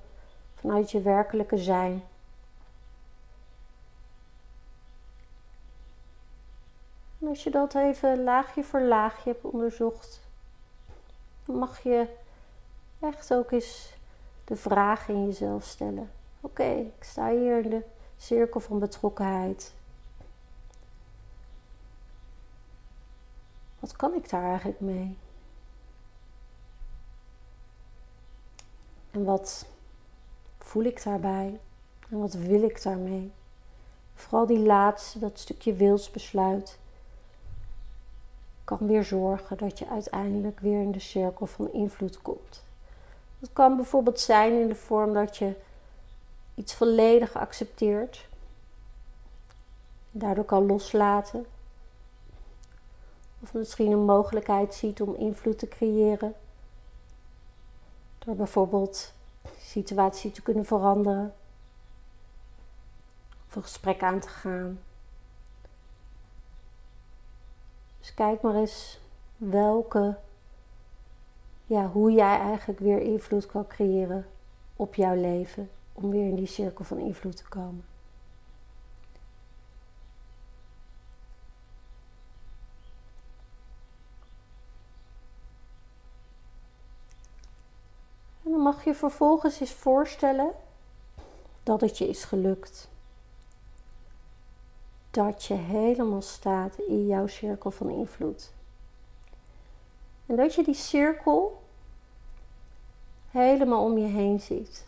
vanuit 0.55 0.91
je 0.91 1.01
werkelijke 1.01 1.57
zijn. 1.57 2.03
En 7.19 7.27
als 7.27 7.43
je 7.43 7.49
dat 7.49 7.75
even 7.75 8.23
laagje 8.23 8.63
voor 8.63 8.81
laagje 8.81 9.29
hebt 9.29 9.43
onderzocht, 9.43 10.21
mag 11.45 11.83
je 11.83 12.07
echt 12.99 13.33
ook 13.33 13.51
eens 13.51 13.93
de 14.43 14.55
vraag 14.55 15.07
in 15.07 15.25
jezelf 15.25 15.63
stellen. 15.63 16.11
Oké, 16.41 16.63
ik 16.63 17.03
sta 17.03 17.29
hier 17.29 17.63
in 17.63 17.69
de 17.69 17.83
cirkel 18.17 18.59
van 18.59 18.79
betrokkenheid. 18.79 19.73
Wat 23.79 23.95
kan 23.95 24.13
ik 24.13 24.29
daar 24.29 24.43
eigenlijk 24.43 24.79
mee? 24.79 25.17
En 29.11 29.23
wat 29.23 29.65
voel 30.57 30.83
ik 30.83 31.03
daarbij? 31.03 31.59
En 32.09 32.19
wat 32.19 32.33
wil 32.33 32.63
ik 32.63 32.83
daarmee? 32.83 33.31
Vooral 34.15 34.45
die 34.45 34.59
laatste, 34.59 35.19
dat 35.19 35.39
stukje 35.39 35.73
wilsbesluit, 35.73 36.77
kan 38.63 38.87
weer 38.87 39.03
zorgen 39.03 39.57
dat 39.57 39.79
je 39.79 39.87
uiteindelijk 39.87 40.59
weer 40.59 40.81
in 40.81 40.91
de 40.91 40.99
cirkel 40.99 41.45
van 41.45 41.73
invloed 41.73 42.21
komt. 42.21 42.63
Dat 43.39 43.49
kan 43.53 43.75
bijvoorbeeld 43.75 44.19
zijn 44.19 44.61
in 44.61 44.67
de 44.67 44.75
vorm 44.75 45.13
dat 45.13 45.37
je 45.37 45.53
iets 46.55 46.73
volledig 46.73 47.37
accepteert, 47.37 48.27
daardoor 50.11 50.43
kan 50.43 50.65
loslaten, 50.65 51.45
of 53.39 53.53
misschien 53.53 53.91
een 53.91 54.05
mogelijkheid 54.05 54.73
ziet 54.73 55.01
om 55.01 55.15
invloed 55.15 55.59
te 55.59 55.67
creëren 55.67 56.35
door 58.29 58.37
bijvoorbeeld 58.37 59.13
situatie 59.59 60.31
te 60.31 60.41
kunnen 60.41 60.65
veranderen. 60.65 61.33
Of 63.47 63.55
een 63.55 63.61
gesprek 63.61 64.03
aan 64.03 64.19
te 64.19 64.27
gaan. 64.27 64.79
Dus 67.99 68.13
kijk 68.13 68.41
maar 68.41 68.55
eens 68.55 68.99
welke, 69.37 70.17
ja, 71.65 71.87
hoe 71.87 72.11
jij 72.11 72.39
eigenlijk 72.39 72.79
weer 72.79 73.01
invloed 73.01 73.45
kan 73.45 73.67
creëren 73.67 74.25
op 74.75 74.95
jouw 74.95 75.15
leven. 75.15 75.69
Om 75.93 76.09
weer 76.09 76.27
in 76.27 76.35
die 76.35 76.47
cirkel 76.47 76.85
van 76.85 76.97
invloed 76.97 77.37
te 77.37 77.47
komen. 77.47 77.85
Mag 88.69 88.83
je 88.83 88.95
vervolgens 88.95 89.59
eens 89.59 89.71
voorstellen 89.71 90.51
dat 91.63 91.81
het 91.81 91.97
je 91.97 92.07
is 92.07 92.23
gelukt. 92.23 92.89
Dat 95.11 95.43
je 95.43 95.53
helemaal 95.53 96.21
staat 96.21 96.77
in 96.77 97.07
jouw 97.07 97.27
cirkel 97.27 97.71
van 97.71 97.89
invloed. 97.89 98.51
En 100.25 100.35
dat 100.35 100.55
je 100.55 100.63
die 100.63 100.73
cirkel 100.73 101.61
helemaal 103.31 103.83
om 103.83 103.97
je 103.97 104.07
heen 104.07 104.39
ziet. 104.39 104.85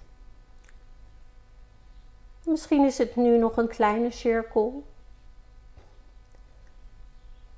Misschien 2.43 2.85
is 2.85 2.97
het 2.97 3.15
nu 3.15 3.37
nog 3.37 3.57
een 3.57 3.67
kleine 3.67 4.11
cirkel. 4.11 4.83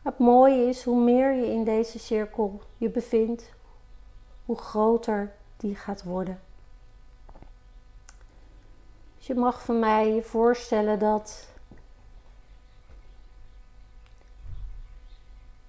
Het 0.02 0.18
mooie 0.18 0.68
is, 0.68 0.84
hoe 0.84 1.04
meer 1.04 1.34
je 1.34 1.48
in 1.48 1.64
deze 1.64 2.00
cirkel 2.00 2.62
je 2.78 2.90
bevindt, 2.90 3.50
hoe 4.46 4.58
groter 4.58 5.42
die 5.64 5.76
gaat 5.76 6.04
worden. 6.04 6.42
Dus 9.18 9.28
je 9.28 9.36
mag 9.36 9.64
van 9.64 9.80
mij 9.80 10.14
je 10.14 10.22
voorstellen 10.22 11.00
dat 11.00 11.48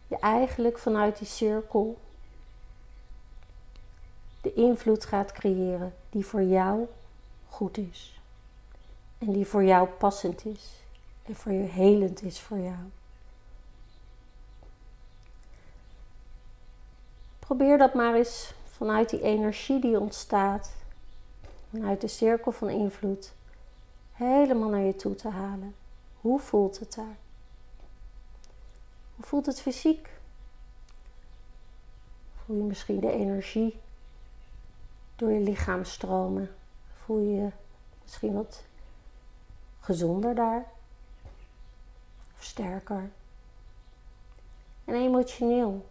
je 0.07 0.19
eigenlijk 0.19 0.79
vanuit 0.79 1.19
die 1.19 1.27
cirkel 1.27 1.99
de 4.41 4.55
invloed 4.55 5.05
gaat 5.05 5.33
creëren 5.33 5.95
die 6.11 6.27
voor 6.27 6.43
jou 6.43 6.87
goed 7.49 7.77
is. 7.77 8.21
En 9.19 9.33
die 9.33 9.47
voor 9.47 9.65
jou 9.65 9.89
passend 9.89 10.45
is. 10.45 10.73
En 11.23 11.37
voor 11.37 11.53
je 11.53 11.63
helend 11.63 12.23
is 12.23 12.41
voor 12.41 12.59
jou. 12.59 12.91
Probeer 17.39 17.79
dat 17.79 17.95
maar 17.95 18.15
eens 18.15 18.55
vanuit 18.77 19.11
die 19.11 19.23
energie 19.23 19.81
die 19.81 20.01
ontstaat, 20.01 20.73
vanuit 21.71 22.01
de 22.01 22.09
cirkel 22.09 22.53
van 22.53 22.69
invloed, 22.69 23.33
helemaal 24.13 24.69
naar 24.69 24.81
je 24.81 24.97
toe 24.97 25.15
te 25.15 25.29
halen. 25.29 25.75
Hoe 26.21 26.41
voelt 26.41 26.79
het 26.79 26.95
daar? 26.95 27.17
Hoe 29.17 29.25
voelt 29.25 29.47
het 29.47 29.61
fysiek? 29.61 30.11
Voel 32.45 32.57
je 32.57 32.63
misschien 32.63 33.01
de 33.01 33.13
energie 33.13 33.81
door 35.17 35.31
je 35.31 35.41
lichaam 35.41 35.85
stromen? 35.85 36.55
Voel 37.05 37.19
je 37.19 37.35
je 37.35 37.51
misschien 38.03 38.33
wat 38.33 38.63
gezonder 39.81 40.35
daar? 40.35 40.67
Of 42.37 42.45
sterker? 42.45 43.11
En 44.85 44.95
emotioneel? 44.95 45.87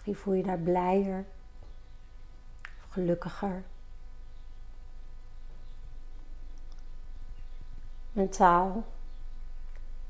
Misschien 0.00 0.22
voel 0.22 0.34
je 0.34 0.42
daar 0.42 0.58
blijer, 0.58 1.24
gelukkiger. 2.88 3.62
Mentaal. 8.12 8.84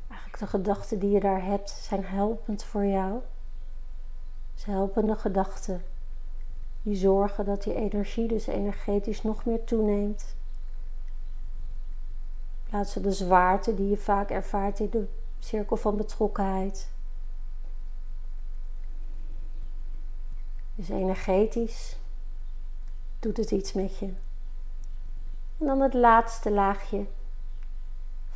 Eigenlijk 0.09 0.39
de 0.39 0.47
gedachten 0.47 0.99
die 0.99 1.11
je 1.11 1.21
daar 1.21 1.45
hebt 1.45 1.71
zijn 1.71 2.05
helpend 2.05 2.65
voor 2.65 2.85
jou. 2.85 3.21
Ze 4.55 4.71
helpende 4.71 5.17
gedachten 5.17 5.85
die 6.83 6.97
zorgen 6.97 7.45
dat 7.45 7.63
die 7.63 7.75
energie 7.75 8.29
dus 8.29 8.47
energetisch 8.47 9.23
nog 9.23 9.45
meer 9.45 9.65
toeneemt. 9.65 10.35
In 12.65 12.71
plaats 12.71 12.93
van 12.93 13.03
de 13.03 13.13
zwaarte 13.13 13.75
die 13.75 13.89
je 13.89 13.97
vaak 13.97 14.31
ervaart 14.31 14.81
in 14.81 14.91
de 14.91 15.07
cirkel 15.39 15.77
van 15.77 15.97
betrokkenheid. 15.97 16.91
Dus 20.81 20.89
energetisch 20.89 21.97
doet 23.19 23.37
het 23.37 23.51
iets 23.51 23.73
met 23.73 23.99
je. 23.99 24.07
En 25.59 25.67
dan 25.67 25.81
het 25.81 25.95
laatste 25.95 26.51
laagje 26.51 27.07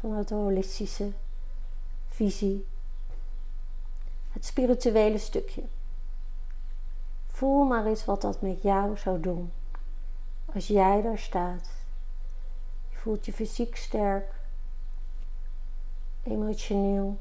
vanuit 0.01 0.29
de 0.29 0.35
holistische 0.35 1.13
visie. 2.09 2.67
Het 4.33 4.45
spirituele 4.45 5.19
stukje. 5.19 5.63
Voel 7.27 7.65
maar 7.65 7.87
eens 7.87 8.05
wat 8.05 8.21
dat 8.21 8.41
met 8.41 8.63
jou 8.63 8.99
zou 8.99 9.21
doen. 9.21 9.53
Als 10.55 10.67
jij 10.67 11.03
daar 11.03 11.19
staat. 11.19 11.69
Je 12.91 12.97
voelt 12.97 13.27
je 13.27 13.33
fysiek 13.33 13.77
sterk. 13.77 14.35
Emotioneel. 16.23 17.19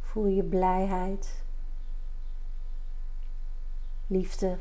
Voel 0.00 0.26
je 0.26 0.42
blijheid 0.42 1.46
liefde. 4.08 4.58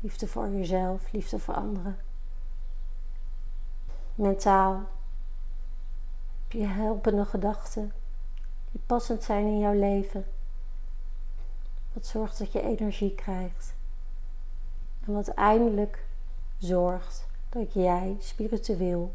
Liefde 0.00 0.26
voor 0.26 0.48
jezelf, 0.48 1.12
liefde 1.12 1.38
voor 1.38 1.54
anderen. 1.54 1.98
Mentaal 4.14 4.80
je 6.48 6.66
helpende 6.66 7.24
gedachten 7.24 7.92
die 8.70 8.80
passend 8.86 9.22
zijn 9.22 9.46
in 9.46 9.58
jouw 9.58 9.78
leven. 9.78 10.26
Wat 11.92 12.06
zorgt 12.06 12.38
dat 12.38 12.52
je 12.52 12.62
energie 12.62 13.14
krijgt. 13.14 13.74
En 15.06 15.12
wat 15.12 15.28
eindelijk 15.28 16.04
zorgt 16.58 17.26
dat 17.48 17.72
jij 17.72 18.16
spiritueel 18.20 19.14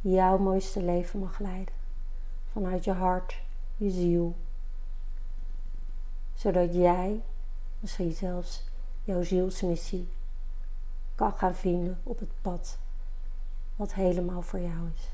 jouw 0.00 0.38
mooiste 0.38 0.82
leven 0.82 1.20
mag 1.20 1.38
leiden. 1.38 1.74
Vanuit 2.52 2.84
je 2.84 2.92
hart, 2.92 3.40
je 3.76 3.90
ziel. 3.90 4.34
Zodat 6.34 6.74
jij 6.74 7.22
misschien 7.82 8.12
zelfs 8.12 8.62
jouw 9.04 9.22
zielsmissie 9.22 10.08
kan 11.14 11.32
gaan 11.32 11.54
vinden 11.54 12.00
op 12.02 12.18
het 12.18 12.30
pad 12.40 12.78
wat 13.76 13.94
helemaal 13.94 14.42
voor 14.42 14.60
jou 14.60 14.90
is. 14.94 15.10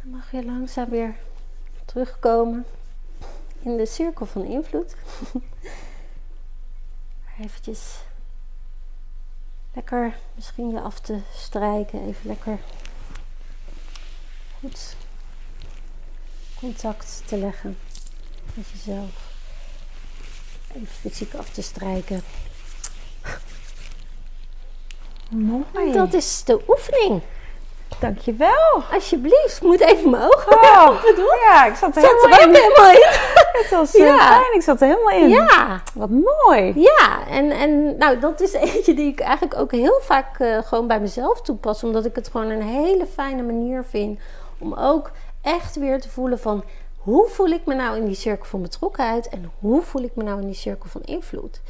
Dan 0.00 0.10
mag 0.10 0.30
je 0.30 0.44
langzaam 0.44 0.88
weer 0.88 1.16
terugkomen 1.84 2.66
in 3.58 3.76
de 3.76 3.86
cirkel 3.86 4.26
van 4.26 4.44
invloed. 4.44 4.96
Eventjes 7.38 8.06
lekker 9.74 10.16
misschien 10.34 10.70
je 10.70 10.80
af 10.80 11.00
te 11.00 11.20
strijken. 11.34 12.06
Even 12.08 12.26
lekker 12.26 12.58
goed 14.60 14.96
contact 16.54 17.22
te 17.26 17.36
leggen 17.36 17.78
met 18.54 18.68
jezelf. 18.72 19.32
Even 20.68 20.86
fysiek 20.86 21.34
af 21.34 21.50
te 21.50 21.62
strijken. 21.62 22.22
Mooi. 25.30 25.92
Dat 25.92 26.14
is 26.14 26.44
de 26.44 26.62
oefening. 26.68 27.22
Dankjewel. 28.00 28.82
Alsjeblieft, 28.92 29.56
ik 29.56 29.62
moet 29.62 29.80
even 29.80 30.10
mijn 30.10 30.22
ogen 30.22 30.52
Oh, 30.62 30.88
open 30.88 31.14
doen. 31.14 31.36
ja, 31.48 31.66
ik 31.66 31.74
zat 31.74 31.96
er 31.96 32.02
Zat 32.02 32.10
helemaal 32.10 32.38
ook 32.38 32.46
in. 32.46 32.54
helemaal 32.62 32.90
in. 32.90 33.06
Het 33.62 33.70
was 33.70 33.90
zo 33.90 34.04
Ja. 34.04 34.18
fijn, 34.18 34.54
ik 34.54 34.62
zat 34.62 34.80
er 34.80 34.86
helemaal 34.88 35.22
in. 35.22 35.28
Ja, 35.28 35.82
Wat 35.94 36.08
mooi. 36.10 36.72
ja. 36.76 37.26
En, 37.30 37.50
en 37.50 37.96
nou, 37.98 38.18
dat 38.18 38.40
is 38.40 38.52
eentje 38.72 38.94
die 38.94 39.12
ik 39.12 39.20
eigenlijk 39.20 39.60
ook 39.60 39.72
heel 39.72 39.98
vaak 40.02 40.38
eh, 40.40 40.58
gewoon 40.64 40.86
bij 40.86 41.00
mezelf 41.00 41.40
toepas. 41.42 41.84
Omdat 41.84 42.04
ik 42.04 42.14
het 42.14 42.28
gewoon 42.28 42.50
een 42.50 42.62
hele 42.62 43.06
fijne 43.06 43.42
manier 43.42 43.84
vind 43.88 44.18
om 44.58 44.74
ook 44.74 45.10
echt 45.42 45.76
weer 45.76 46.00
te 46.00 46.08
voelen 46.08 46.38
van... 46.38 46.64
Hoe 46.98 47.28
voel 47.28 47.46
ik 47.46 47.66
me 47.66 47.74
nou 47.74 47.96
in 47.96 48.04
die 48.06 48.14
cirkel 48.14 48.44
van 48.44 48.62
betrokkenheid 48.62 49.28
en 49.28 49.52
hoe 49.60 49.82
voel 49.82 50.02
ik 50.02 50.10
me 50.14 50.22
nou 50.22 50.40
in 50.40 50.46
die 50.46 50.54
cirkel 50.54 50.88
van 50.90 51.00
invloed? 51.04 51.60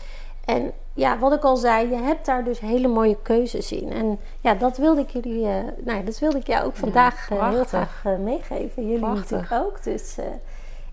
En 0.49 0.73
ja, 0.95 1.19
wat 1.19 1.33
ik 1.33 1.43
al 1.43 1.57
zei, 1.57 1.89
je 1.91 1.97
hebt 1.97 2.27
daar 2.27 2.45
dus 2.45 2.61
hele 2.61 2.89
mooie 2.89 3.17
keuzes 3.23 3.73
in. 3.73 3.93
En 3.93 4.19
ja, 4.41 4.55
dat 4.55 4.77
wilde 4.77 5.01
ik 5.01 5.11
jullie, 5.11 5.47
eh, 5.47 5.55
nou 5.85 5.99
ja, 5.99 6.05
dat 6.05 6.19
wilde 6.19 6.39
ik 6.39 6.47
jou 6.47 6.67
ook 6.67 6.77
vandaag 6.77 7.31
eh, 7.31 7.49
heel 7.49 7.65
graag 7.65 8.01
eh, 8.05 8.17
meegeven. 8.17 8.83
Jullie 8.83 8.99
Prachtig. 8.99 9.31
natuurlijk 9.31 9.67
ook. 9.67 9.83
Dus 9.83 10.17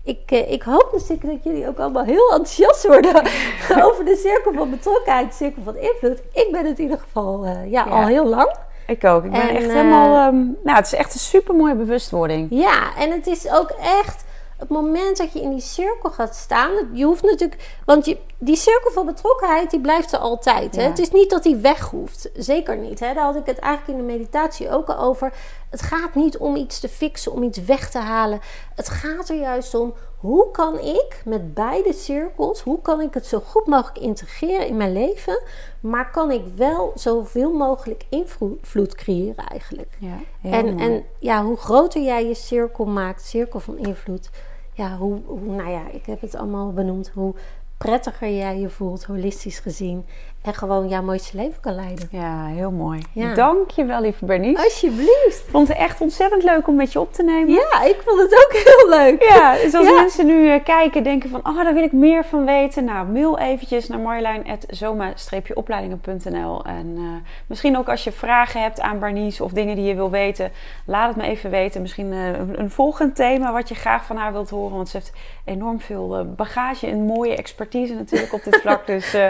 ik, 0.02 0.30
ik 0.30 0.62
hoop 0.62 0.88
natuurlijk 0.92 1.22
dat 1.30 1.44
jullie 1.44 1.68
ook 1.68 1.78
allemaal 1.78 2.04
heel 2.04 2.30
enthousiast 2.30 2.86
worden 2.86 3.14
over 3.86 4.04
de 4.04 4.16
cirkel 4.16 4.52
van 4.52 4.70
betrokkenheid, 4.70 5.28
de 5.28 5.34
cirkel 5.34 5.62
van 5.62 5.76
invloed. 5.76 6.22
Ik 6.32 6.48
ben 6.52 6.66
het 6.66 6.78
in 6.78 6.84
ieder 6.84 6.98
geval 6.98 7.46
ja, 7.46 7.60
Ja. 7.64 7.82
al 7.82 8.06
heel 8.06 8.26
lang. 8.26 8.56
Ik 8.86 9.04
ook. 9.04 9.24
Ik 9.24 9.30
ben 9.30 9.40
En, 9.40 9.56
echt 9.56 9.66
helemaal... 9.66 10.26
ehm, 10.26 10.36
nou, 10.36 10.76
het 10.76 10.86
is 10.86 10.94
echt 10.94 11.14
een 11.14 11.20
super 11.20 11.54
mooie 11.54 11.74
bewustwording. 11.74 12.46
Ja, 12.50 12.96
en 12.96 13.10
het 13.10 13.26
is 13.26 13.50
ook 13.50 13.70
echt 13.70 14.24
het 14.56 14.68
moment 14.68 15.16
dat 15.16 15.32
je 15.32 15.40
in 15.40 15.50
die 15.50 15.60
cirkel 15.60 16.10
gaat 16.10 16.34
staan. 16.34 16.72
Je 16.92 17.04
hoeft 17.04 17.22
natuurlijk, 17.22 17.78
want 17.84 18.06
je, 18.06 18.18
die 18.38 18.56
cirkel 18.56 18.90
van 18.90 19.06
betrokkenheid, 19.06 19.70
die 19.70 19.80
blijft 19.80 20.12
er 20.12 20.18
altijd. 20.18 20.76
Hè? 20.76 20.82
Het 20.82 20.98
is 20.98 21.10
niet 21.10 21.30
dat 21.30 21.42
die 21.42 21.56
weg 21.56 21.90
hoeft. 21.90 22.30
Zeker 22.34 22.76
niet. 22.76 23.00
Hè? 23.00 23.14
Daar 23.14 23.24
had 23.24 23.36
ik 23.36 23.46
het 23.46 23.58
eigenlijk 23.58 23.98
in 23.98 24.06
de 24.06 24.12
meditatie 24.12 24.70
ook 24.70 24.88
al 24.88 24.98
over. 24.98 25.32
Het 25.70 25.82
gaat 25.82 26.14
niet 26.14 26.36
om 26.36 26.56
iets 26.56 26.80
te 26.80 26.88
fixen, 26.88 27.32
om 27.32 27.42
iets 27.42 27.64
weg 27.64 27.90
te 27.90 27.98
halen. 27.98 28.40
Het 28.74 28.88
gaat 28.88 29.28
er 29.28 29.36
juist 29.36 29.74
om, 29.74 29.94
hoe 30.16 30.50
kan 30.50 30.78
ik 30.78 31.22
met 31.24 31.54
beide 31.54 31.92
cirkels, 31.92 32.60
hoe 32.60 32.80
kan 32.80 33.00
ik 33.00 33.14
het 33.14 33.26
zo 33.26 33.40
goed 33.40 33.66
mogelijk 33.66 33.98
integreren 33.98 34.66
in 34.66 34.76
mijn 34.76 34.92
leven, 34.92 35.42
maar 35.80 36.10
kan 36.10 36.30
ik 36.30 36.42
wel 36.56 36.92
zoveel 36.94 37.52
mogelijk 37.52 38.04
invloed 38.08 38.94
creëren 38.94 39.46
eigenlijk. 39.46 39.96
Ja, 39.98 40.18
En, 40.50 40.64
mooi. 40.74 40.84
en 40.84 41.04
ja, 41.18 41.44
hoe 41.44 41.56
groter 41.56 42.02
jij 42.02 42.26
je 42.26 42.34
cirkel 42.34 42.84
maakt, 42.84 43.24
cirkel 43.24 43.60
van 43.60 43.78
invloed, 43.78 44.30
ja, 44.72 44.96
hoe, 44.96 45.20
hoe, 45.26 45.40
nou 45.40 45.70
ja, 45.70 45.82
ik 45.90 46.06
heb 46.06 46.20
het 46.20 46.34
allemaal 46.34 46.72
benoemd, 46.72 47.10
hoe 47.14 47.34
prettiger 47.78 48.36
jij 48.36 48.58
je 48.58 48.68
voelt, 48.68 49.04
holistisch 49.04 49.58
gezien, 49.58 50.06
en 50.46 50.54
gewoon 50.54 50.88
jouw 50.88 51.02
mooiste 51.02 51.36
leven 51.36 51.60
kan 51.60 51.74
leiden. 51.74 52.08
Ja, 52.10 52.46
heel 52.46 52.70
mooi. 52.70 53.02
Ja. 53.12 53.34
Dank 53.34 53.70
je 53.70 53.84
wel, 53.84 54.00
lieve 54.00 54.24
Bernice. 54.24 54.62
Alsjeblieft. 54.62 55.42
Ik 55.44 55.50
vond 55.50 55.68
het 55.68 55.76
echt 55.76 56.00
ontzettend 56.00 56.42
leuk 56.42 56.66
om 56.68 56.74
met 56.74 56.92
je 56.92 57.00
op 57.00 57.12
te 57.12 57.22
nemen. 57.22 57.52
Ja, 57.52 57.82
ik 57.82 58.00
vond 58.04 58.20
het 58.20 58.34
ook 58.34 58.52
heel 58.64 58.88
leuk. 58.88 59.22
Ja, 59.22 59.52
dus 59.52 59.74
als 59.74 59.86
Ja. 59.86 59.94
mensen 59.94 60.26
nu 60.26 60.50
eh, 60.50 60.64
kijken 60.64 61.02
denken 61.02 61.30
van, 61.30 61.40
oh, 61.46 61.56
daar 61.64 61.74
wil 61.74 61.82
ik 61.82 61.92
meer 61.92 62.24
van 62.24 62.44
weten. 62.44 62.84
Nou, 62.84 63.06
mail 63.06 63.38
eventjes 63.38 63.88
naar 63.88 63.98
marjolein.zoma-opleidingen.nl 63.98 66.64
En 66.64 66.94
eh, 66.96 67.02
misschien 67.46 67.78
ook 67.78 67.88
als 67.88 68.04
je 68.04 68.12
vragen 68.12 68.62
hebt 68.62 68.80
aan 68.80 68.98
Bernice 68.98 69.44
of 69.44 69.52
dingen 69.52 69.76
die 69.76 69.84
je 69.84 69.94
wil 69.94 70.10
weten, 70.10 70.52
laat 70.86 71.08
het 71.08 71.16
me 71.16 71.22
even 71.22 71.50
weten. 71.50 71.80
Misschien 71.82 72.12
eh, 72.12 72.26
een, 72.26 72.60
een 72.60 72.70
volgend 72.70 73.16
thema 73.16 73.52
wat 73.52 73.68
je 73.68 73.74
graag 73.74 74.04
van 74.04 74.16
haar 74.16 74.32
wilt 74.32 74.50
horen. 74.50 74.76
Want 74.76 74.88
ze 74.88 74.96
heeft 74.96 75.12
enorm 75.44 75.80
veel 75.80 76.24
bagage 76.36 76.86
en 76.86 77.06
mooie 77.06 77.36
expertise 77.36 77.94
natuurlijk 77.94 78.32
op 78.32 78.44
dit 78.44 78.56
vlak. 78.56 78.86
Dus 78.96 79.14
eh 79.14 79.26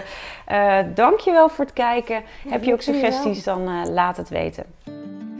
dankjewel 1.10 1.48
voor 1.48 1.64
het 1.64 1.74
kijken. 1.74 2.22
Heb 2.48 2.64
je 2.64 2.72
ook 2.72 2.82
suggesties, 2.82 3.44
dan 3.44 3.68
eh, 3.68 3.82
laat 3.90 4.16
het 4.16 4.28
weten. 4.28 4.64